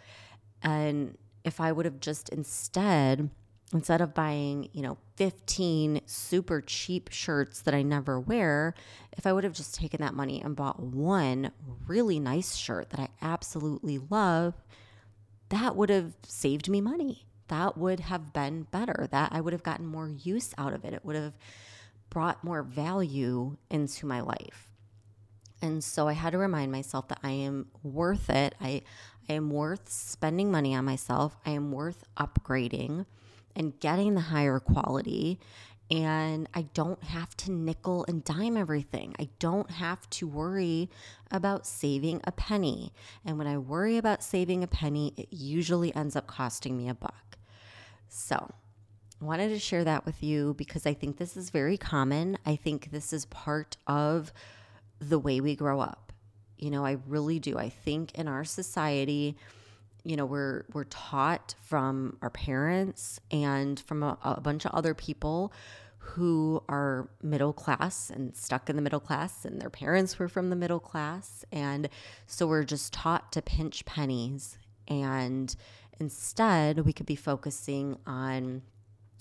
And 0.62 1.16
if 1.44 1.60
I 1.60 1.72
would 1.72 1.84
have 1.84 2.00
just 2.00 2.28
instead, 2.30 3.30
instead 3.72 4.00
of 4.00 4.14
buying, 4.14 4.68
you 4.72 4.82
know, 4.82 4.96
15 5.16 6.00
super 6.06 6.60
cheap 6.60 7.10
shirts 7.10 7.62
that 7.62 7.74
I 7.74 7.82
never 7.82 8.18
wear, 8.18 8.74
if 9.16 9.26
I 9.26 9.32
would 9.32 9.44
have 9.44 9.52
just 9.52 9.74
taken 9.74 10.00
that 10.00 10.14
money 10.14 10.40
and 10.42 10.56
bought 10.56 10.80
one 10.80 11.50
really 11.86 12.18
nice 12.18 12.54
shirt 12.54 12.90
that 12.90 13.00
I 13.00 13.08
absolutely 13.20 13.98
love, 14.10 14.54
that 15.50 15.76
would 15.76 15.90
have 15.90 16.14
saved 16.26 16.68
me 16.68 16.80
money 16.80 17.28
that 17.48 17.76
would 17.76 18.00
have 18.00 18.32
been 18.32 18.62
better. 18.70 19.08
That 19.10 19.30
I 19.32 19.40
would 19.40 19.52
have 19.52 19.62
gotten 19.62 19.86
more 19.86 20.08
use 20.08 20.54
out 20.56 20.72
of 20.72 20.84
it. 20.84 20.94
It 20.94 21.04
would 21.04 21.16
have 21.16 21.34
brought 22.10 22.44
more 22.44 22.62
value 22.62 23.56
into 23.70 24.06
my 24.06 24.20
life. 24.20 24.70
And 25.60 25.82
so 25.82 26.06
I 26.06 26.12
had 26.12 26.30
to 26.30 26.38
remind 26.38 26.70
myself 26.70 27.08
that 27.08 27.18
I 27.22 27.30
am 27.30 27.66
worth 27.82 28.30
it. 28.30 28.54
I, 28.60 28.82
I 29.28 29.32
am 29.32 29.50
worth 29.50 29.90
spending 29.90 30.52
money 30.52 30.74
on 30.74 30.84
myself. 30.84 31.36
I 31.44 31.50
am 31.50 31.72
worth 31.72 32.04
upgrading 32.16 33.06
and 33.58 33.78
getting 33.80 34.14
the 34.14 34.22
higher 34.22 34.60
quality. 34.60 35.38
And 35.90 36.48
I 36.54 36.62
don't 36.62 37.02
have 37.02 37.36
to 37.38 37.50
nickel 37.50 38.04
and 38.08 38.22
dime 38.22 38.56
everything. 38.56 39.14
I 39.18 39.30
don't 39.38 39.70
have 39.70 40.08
to 40.10 40.26
worry 40.26 40.90
about 41.30 41.66
saving 41.66 42.20
a 42.24 42.32
penny. 42.32 42.92
And 43.24 43.38
when 43.38 43.46
I 43.46 43.58
worry 43.58 43.96
about 43.96 44.22
saving 44.22 44.62
a 44.62 44.66
penny, 44.66 45.14
it 45.16 45.28
usually 45.30 45.94
ends 45.94 46.14
up 46.14 46.26
costing 46.26 46.76
me 46.76 46.88
a 46.88 46.94
buck. 46.94 47.38
So, 48.08 48.52
I 49.20 49.24
wanted 49.24 49.48
to 49.48 49.58
share 49.58 49.82
that 49.84 50.06
with 50.06 50.22
you 50.22 50.54
because 50.54 50.86
I 50.86 50.94
think 50.94 51.16
this 51.16 51.36
is 51.36 51.50
very 51.50 51.76
common. 51.76 52.38
I 52.46 52.54
think 52.54 52.90
this 52.92 53.12
is 53.12 53.24
part 53.26 53.76
of 53.86 54.32
the 55.00 55.18
way 55.18 55.40
we 55.40 55.56
grow 55.56 55.80
up. 55.80 56.12
You 56.56 56.70
know, 56.70 56.84
I 56.84 56.98
really 57.06 57.40
do. 57.40 57.58
I 57.58 57.68
think 57.68 58.14
in 58.14 58.28
our 58.28 58.44
society, 58.44 59.36
you 60.08 60.16
know, 60.16 60.26
we're 60.26 60.64
we're 60.72 60.84
taught 60.84 61.54
from 61.62 62.16
our 62.22 62.30
parents 62.30 63.20
and 63.30 63.78
from 63.80 64.02
a, 64.02 64.18
a 64.22 64.40
bunch 64.40 64.64
of 64.64 64.72
other 64.72 64.94
people 64.94 65.52
who 65.98 66.62
are 66.68 67.10
middle 67.22 67.52
class 67.52 68.08
and 68.08 68.34
stuck 68.34 68.70
in 68.70 68.76
the 68.76 68.82
middle 68.82 69.00
class 69.00 69.44
and 69.44 69.60
their 69.60 69.68
parents 69.68 70.18
were 70.18 70.28
from 70.28 70.48
the 70.48 70.56
middle 70.56 70.80
class 70.80 71.44
and 71.52 71.90
so 72.26 72.46
we're 72.46 72.64
just 72.64 72.94
taught 72.94 73.30
to 73.30 73.42
pinch 73.42 73.84
pennies 73.84 74.56
and 74.88 75.54
Instead, 76.00 76.80
we 76.80 76.92
could 76.92 77.06
be 77.06 77.16
focusing 77.16 77.98
on 78.06 78.62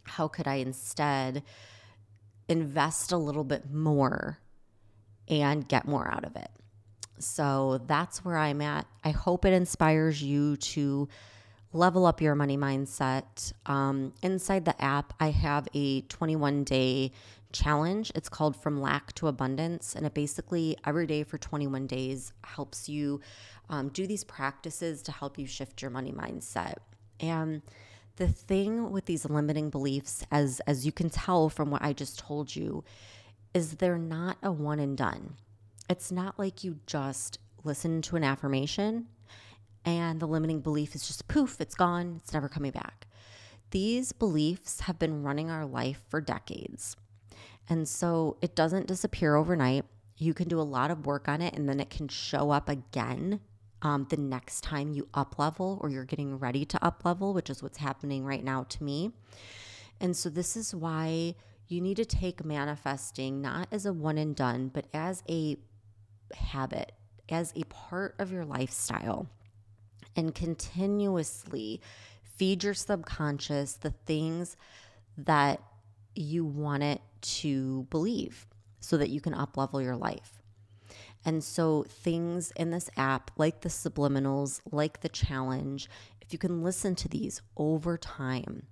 how 0.03 0.27
could 0.27 0.47
I 0.47 0.55
instead 0.55 1.43
invest 2.47 3.11
a 3.11 3.17
little 3.17 3.43
bit 3.43 3.71
more 3.71 4.39
and 5.27 5.67
get 5.67 5.87
more 5.87 6.09
out 6.09 6.23
of 6.23 6.35
it. 6.35 6.49
So 7.19 7.79
that's 7.87 8.23
where 8.23 8.37
I'm 8.37 8.61
at. 8.61 8.85
I 9.03 9.11
hope 9.11 9.45
it 9.45 9.53
inspires 9.53 10.21
you 10.21 10.57
to 10.57 11.07
level 11.73 12.05
up 12.05 12.21
your 12.21 12.35
money 12.35 12.57
mindset. 12.57 13.53
Um, 13.65 14.13
inside 14.21 14.65
the 14.65 14.79
app, 14.81 15.13
I 15.19 15.31
have 15.31 15.67
a 15.73 16.01
21 16.01 16.63
day 16.63 17.11
challenge. 17.51 18.11
It's 18.15 18.29
called 18.29 18.55
From 18.55 18.81
Lack 18.81 19.13
to 19.15 19.27
Abundance. 19.27 19.95
And 19.95 20.05
it 20.05 20.13
basically, 20.13 20.77
every 20.85 21.07
day 21.07 21.23
for 21.23 21.37
21 21.37 21.87
days, 21.87 22.33
helps 22.43 22.87
you 22.87 23.21
um, 23.69 23.89
do 23.89 24.07
these 24.07 24.23
practices 24.23 25.01
to 25.03 25.11
help 25.11 25.37
you 25.37 25.45
shift 25.45 25.81
your 25.81 25.91
money 25.91 26.11
mindset. 26.11 26.75
And 27.19 27.61
the 28.17 28.27
thing 28.27 28.91
with 28.91 29.05
these 29.05 29.25
limiting 29.25 29.69
beliefs, 29.69 30.23
as, 30.31 30.59
as 30.61 30.85
you 30.85 30.91
can 30.91 31.09
tell 31.09 31.49
from 31.49 31.71
what 31.71 31.83
I 31.83 31.93
just 31.93 32.19
told 32.19 32.55
you, 32.55 32.83
is 33.53 33.75
they're 33.75 33.97
not 33.97 34.37
a 34.43 34.51
one 34.51 34.79
and 34.79 34.97
done. 34.97 35.35
It's 35.89 36.11
not 36.11 36.37
like 36.37 36.63
you 36.63 36.79
just 36.85 37.39
listen 37.63 38.01
to 38.03 38.15
an 38.15 38.23
affirmation 38.23 39.07
and 39.85 40.19
the 40.19 40.27
limiting 40.27 40.59
belief 40.59 40.95
is 40.95 41.07
just 41.07 41.27
poof, 41.27 41.61
it's 41.61 41.75
gone, 41.75 42.15
it's 42.17 42.33
never 42.33 42.49
coming 42.49 42.71
back. 42.71 43.07
These 43.71 44.11
beliefs 44.11 44.81
have 44.81 44.99
been 44.99 45.23
running 45.23 45.49
our 45.49 45.65
life 45.65 46.01
for 46.09 46.19
decades. 46.19 46.95
And 47.69 47.87
so 47.87 48.37
it 48.41 48.55
doesn't 48.55 48.87
disappear 48.87 49.35
overnight. 49.35 49.85
You 50.17 50.33
can 50.33 50.47
do 50.47 50.59
a 50.59 50.63
lot 50.63 50.91
of 50.91 51.05
work 51.05 51.27
on 51.27 51.41
it 51.41 51.53
and 51.53 51.67
then 51.67 51.79
it 51.79 51.89
can 51.89 52.07
show 52.07 52.51
up 52.51 52.69
again 52.69 53.39
um, 53.81 54.07
the 54.09 54.17
next 54.17 54.61
time 54.61 54.93
you 54.93 55.07
up 55.13 55.37
level 55.37 55.77
or 55.81 55.89
you're 55.89 56.05
getting 56.05 56.39
ready 56.39 56.65
to 56.65 56.83
up 56.83 57.05
level, 57.05 57.33
which 57.33 57.49
is 57.49 57.61
what's 57.61 57.77
happening 57.77 58.25
right 58.25 58.43
now 58.43 58.63
to 58.63 58.83
me. 58.83 59.11
And 59.99 60.15
so 60.15 60.29
this 60.29 60.55
is 60.57 60.73
why 60.73 61.35
you 61.67 61.81
need 61.81 61.97
to 61.97 62.05
take 62.05 62.45
manifesting 62.45 63.41
not 63.41 63.67
as 63.71 63.85
a 63.85 63.93
one 63.93 64.17
and 64.17 64.35
done, 64.35 64.69
but 64.73 64.85
as 64.93 65.23
a 65.29 65.57
habit, 66.33 66.91
as 67.29 67.53
a 67.55 67.63
part 67.65 68.15
of 68.19 68.31
your 68.31 68.45
lifestyle, 68.45 69.27
and 70.15 70.33
continuously 70.33 71.81
feed 72.23 72.63
your 72.63 72.73
subconscious 72.73 73.73
the 73.73 73.91
things 74.05 74.55
that 75.17 75.61
you 76.15 76.45
want 76.45 76.83
it 76.83 77.01
to 77.21 77.87
believe 77.89 78.45
so 78.79 78.97
that 78.97 79.09
you 79.09 79.19
can 79.19 79.33
up 79.33 79.57
level 79.57 79.81
your 79.81 79.95
life. 79.95 80.41
And 81.25 81.43
so, 81.43 81.83
things 81.83 82.51
in 82.55 82.71
this 82.71 82.89
app, 82.95 83.31
like 83.37 83.61
the 83.61 83.69
subliminals, 83.69 84.61
like 84.71 85.01
the 85.01 85.09
challenge, 85.09 85.89
if 86.21 86.31
you 86.31 86.39
can 86.39 86.63
listen 86.63 86.95
to 86.95 87.09
these 87.09 87.41
over 87.57 87.97
time, 87.97 88.67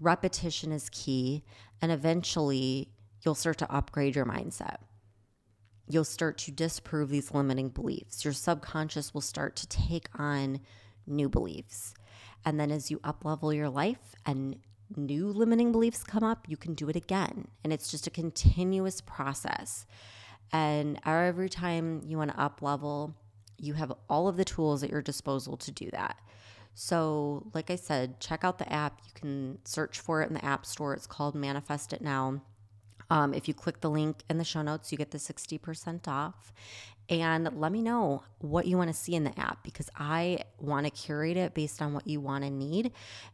repetition 0.00 0.72
is 0.72 0.88
key. 0.90 1.44
And 1.80 1.92
eventually, 1.92 2.88
you'll 3.22 3.34
start 3.34 3.58
to 3.58 3.72
upgrade 3.72 4.16
your 4.16 4.26
mindset. 4.26 4.76
You'll 5.92 6.04
start 6.04 6.38
to 6.38 6.50
disprove 6.50 7.10
these 7.10 7.34
limiting 7.34 7.68
beliefs. 7.68 8.24
Your 8.24 8.32
subconscious 8.32 9.12
will 9.12 9.20
start 9.20 9.56
to 9.56 9.68
take 9.68 10.08
on 10.18 10.60
new 11.06 11.28
beliefs. 11.28 11.92
And 12.46 12.58
then, 12.58 12.70
as 12.70 12.90
you 12.90 12.98
up 13.04 13.26
level 13.26 13.52
your 13.52 13.68
life 13.68 14.14
and 14.24 14.56
new 14.96 15.28
limiting 15.28 15.70
beliefs 15.70 16.02
come 16.02 16.24
up, 16.24 16.46
you 16.48 16.56
can 16.56 16.72
do 16.72 16.88
it 16.88 16.96
again. 16.96 17.48
And 17.62 17.74
it's 17.74 17.90
just 17.90 18.06
a 18.06 18.10
continuous 18.10 19.02
process. 19.02 19.84
And 20.50 20.98
every 21.04 21.50
time 21.50 22.00
you 22.06 22.16
want 22.16 22.30
to 22.30 22.40
up 22.40 22.62
level, 22.62 23.14
you 23.58 23.74
have 23.74 23.92
all 24.08 24.28
of 24.28 24.38
the 24.38 24.46
tools 24.46 24.82
at 24.82 24.88
your 24.88 25.02
disposal 25.02 25.58
to 25.58 25.70
do 25.70 25.90
that. 25.90 26.18
So, 26.72 27.50
like 27.52 27.70
I 27.70 27.76
said, 27.76 28.18
check 28.18 28.44
out 28.44 28.58
the 28.58 28.72
app. 28.72 29.02
You 29.04 29.10
can 29.14 29.58
search 29.66 30.00
for 30.00 30.22
it 30.22 30.28
in 30.28 30.34
the 30.34 30.44
App 30.44 30.64
Store. 30.64 30.94
It's 30.94 31.06
called 31.06 31.34
Manifest 31.34 31.92
It 31.92 32.00
Now. 32.00 32.40
Um, 33.12 33.34
if 33.34 33.46
you 33.46 33.52
click 33.52 33.82
the 33.82 33.90
link 33.90 34.24
in 34.30 34.38
the 34.38 34.44
show 34.44 34.62
notes, 34.62 34.90
you 34.90 34.96
get 34.96 35.10
the 35.10 35.18
60% 35.18 36.08
off 36.08 36.50
and 37.12 37.60
let 37.60 37.70
me 37.72 37.82
know 37.82 38.22
what 38.38 38.66
you 38.66 38.78
want 38.78 38.88
to 38.88 38.94
see 38.94 39.14
in 39.14 39.22
the 39.22 39.38
app 39.38 39.62
because 39.62 39.90
I 39.98 40.44
want 40.58 40.86
to 40.86 40.90
curate 40.90 41.36
it 41.36 41.52
based 41.52 41.82
on 41.82 41.92
what 41.92 42.06
you 42.06 42.22
want 42.22 42.42
to 42.42 42.50
need. 42.50 42.90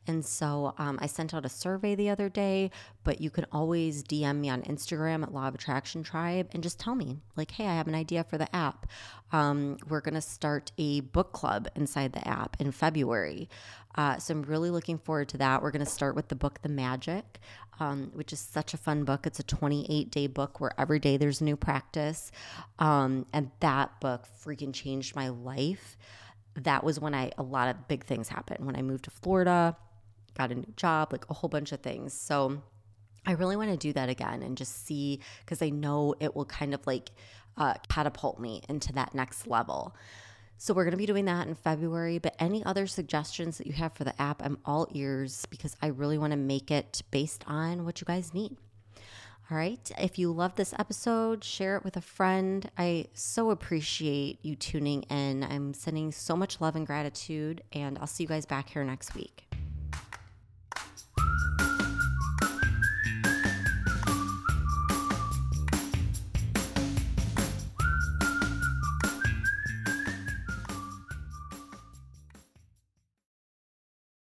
And 0.09 0.27
so 0.27 0.75
um, 0.79 0.99
I 1.01 1.07
sent 1.07 1.33
out 1.33 1.47
a 1.47 1.49
survey 1.49 1.95
the 1.95 2.11
other 2.11 2.29
day, 2.29 2.73
but 3.05 3.21
you 3.21 3.31
can 3.31 3.47
always 3.53 4.03
DM 4.03 4.41
me 4.41 4.51
on 4.51 4.63
Instagram 4.63 5.23
at 5.23 5.33
Law 5.33 5.47
of 5.47 5.55
Attraction 5.55 6.03
Tribe 6.03 6.49
and 6.51 6.61
just 6.61 6.81
tell 6.81 6.97
me, 6.97 7.19
like, 7.37 7.53
hey, 7.53 7.69
I 7.69 7.77
have 7.77 7.87
an 7.87 7.95
idea 7.95 8.25
for 8.25 8.37
the 8.37 8.55
app. 8.55 8.89
Um, 9.31 9.77
we're 9.89 10.01
going 10.01 10.15
to 10.15 10.21
start 10.21 10.73
a 10.77 11.01
book 11.01 11.33
club 11.33 11.69
inside 11.77 12.15
the 12.15 12.27
app 12.27 12.57
in 12.59 12.73
February. 12.73 13.49
Uh, 13.95 14.17
so 14.19 14.33
I'm 14.33 14.43
really 14.43 14.71
looking 14.71 14.99
forward 14.99 15.29
to 15.31 15.39
that. 15.39 15.63
We're 15.63 15.71
going 15.71 15.85
to 15.85 15.91
start 15.91 16.15
with 16.15 16.29
the 16.29 16.37
book 16.37 16.63
The 16.63 16.69
Magic, 16.69 17.41
um, 17.81 18.11
which 18.15 18.33
is 18.33 18.41
such 18.41 18.75
a 18.75 18.77
fun 18.77 19.05
book. 19.05 19.27
It's 19.27 19.39
a 19.41 19.43
28 19.43 20.11
day 20.11 20.27
book 20.27 20.61
where 20.61 20.73
every 20.79 20.99
day 20.99 21.17
there's 21.17 21.41
a 21.41 21.45
new 21.45 21.57
practice. 21.57 22.31
Um, 22.79 23.27
and 23.33 23.51
that 23.69 24.01
book 24.01 24.27
freaking 24.43 24.73
changed 24.73 25.15
my 25.15 25.29
life. 25.29 25.99
That 26.55 26.83
was 26.83 26.99
when 26.99 27.15
I, 27.15 27.31
a 27.37 27.43
lot 27.43 27.69
of 27.69 27.87
big 27.87 28.03
things 28.03 28.27
happened. 28.29 28.65
When 28.65 28.77
I 28.77 28.81
moved 28.81 29.05
to 29.05 29.11
Florida, 29.11 29.77
got 30.39 30.51
a 30.51 30.55
new 30.55 30.73
job, 30.77 31.13
like 31.13 31.27
a 31.29 31.35
whole 31.35 31.51
bunch 31.51 31.73
of 31.73 31.81
things. 31.81 32.15
So 32.15 32.63
I 33.27 33.33
really 33.33 33.57
want 33.57 33.71
to 33.71 33.77
do 33.77 33.93
that 33.93 34.09
again 34.09 34.43
and 34.43 34.57
just 34.57 34.87
see, 34.87 35.21
because 35.41 35.61
I 35.61 35.69
know 35.69 36.15
it 36.19 36.35
will 36.35 36.47
kind 36.47 36.73
of 36.73 36.87
like 36.87 37.11
uh, 37.59 37.75
catapult 37.91 38.41
me 38.41 38.63
into 38.71 38.91
that 38.95 39.15
next 39.15 39.47
level. 39.47 39.95
So 40.57 40.73
we're 40.73 40.85
going 40.85 40.93
to 40.93 40.97
be 40.99 41.07
doing 41.07 41.27
that 41.27 41.47
in 41.47 41.55
February, 41.55 42.19
but 42.19 42.35
any 42.39 42.65
other 42.65 42.87
suggestions 42.87 43.59
that 43.59 43.67
you 43.67 43.75
have 43.75 43.93
for 43.93 44.05
the 44.05 44.19
app, 44.21 44.43
I'm 44.43 44.59
all 44.65 44.89
ears 44.93 45.45
because 45.51 45.77
I 45.83 45.89
really 45.89 46.17
want 46.17 46.31
to 46.31 46.39
make 46.39 46.71
it 46.71 47.03
based 47.11 47.45
on 47.47 47.85
what 47.85 48.01
you 48.01 48.07
guys 48.07 48.33
need. 48.33 48.57
All 49.51 49.57
right. 49.57 49.91
If 49.99 50.19
you 50.19 50.31
love 50.31 50.57
this 50.57 50.75
episode, 50.79 51.43
share 51.43 51.77
it 51.77 51.85
with 51.85 51.97
a 51.97 52.03
friend. 52.03 52.71
I 52.77 53.07
so 53.15 53.51
appreciate 53.51 54.39
you 54.43 54.55
tuning 54.55 55.05
in. 55.05 55.43
I'm 55.43 55.73
sending 55.73 56.13
so 56.13 56.37
much 56.37 56.61
love 56.61 56.77
and 56.77 56.87
gratitude, 56.87 57.63
and 57.73 57.99
I'll 57.99 58.07
see 58.07 58.25
you 58.25 58.29
guys 58.29 58.45
back 58.45 58.69
here 58.69 58.85
next 58.85 59.15
week. 59.15 59.48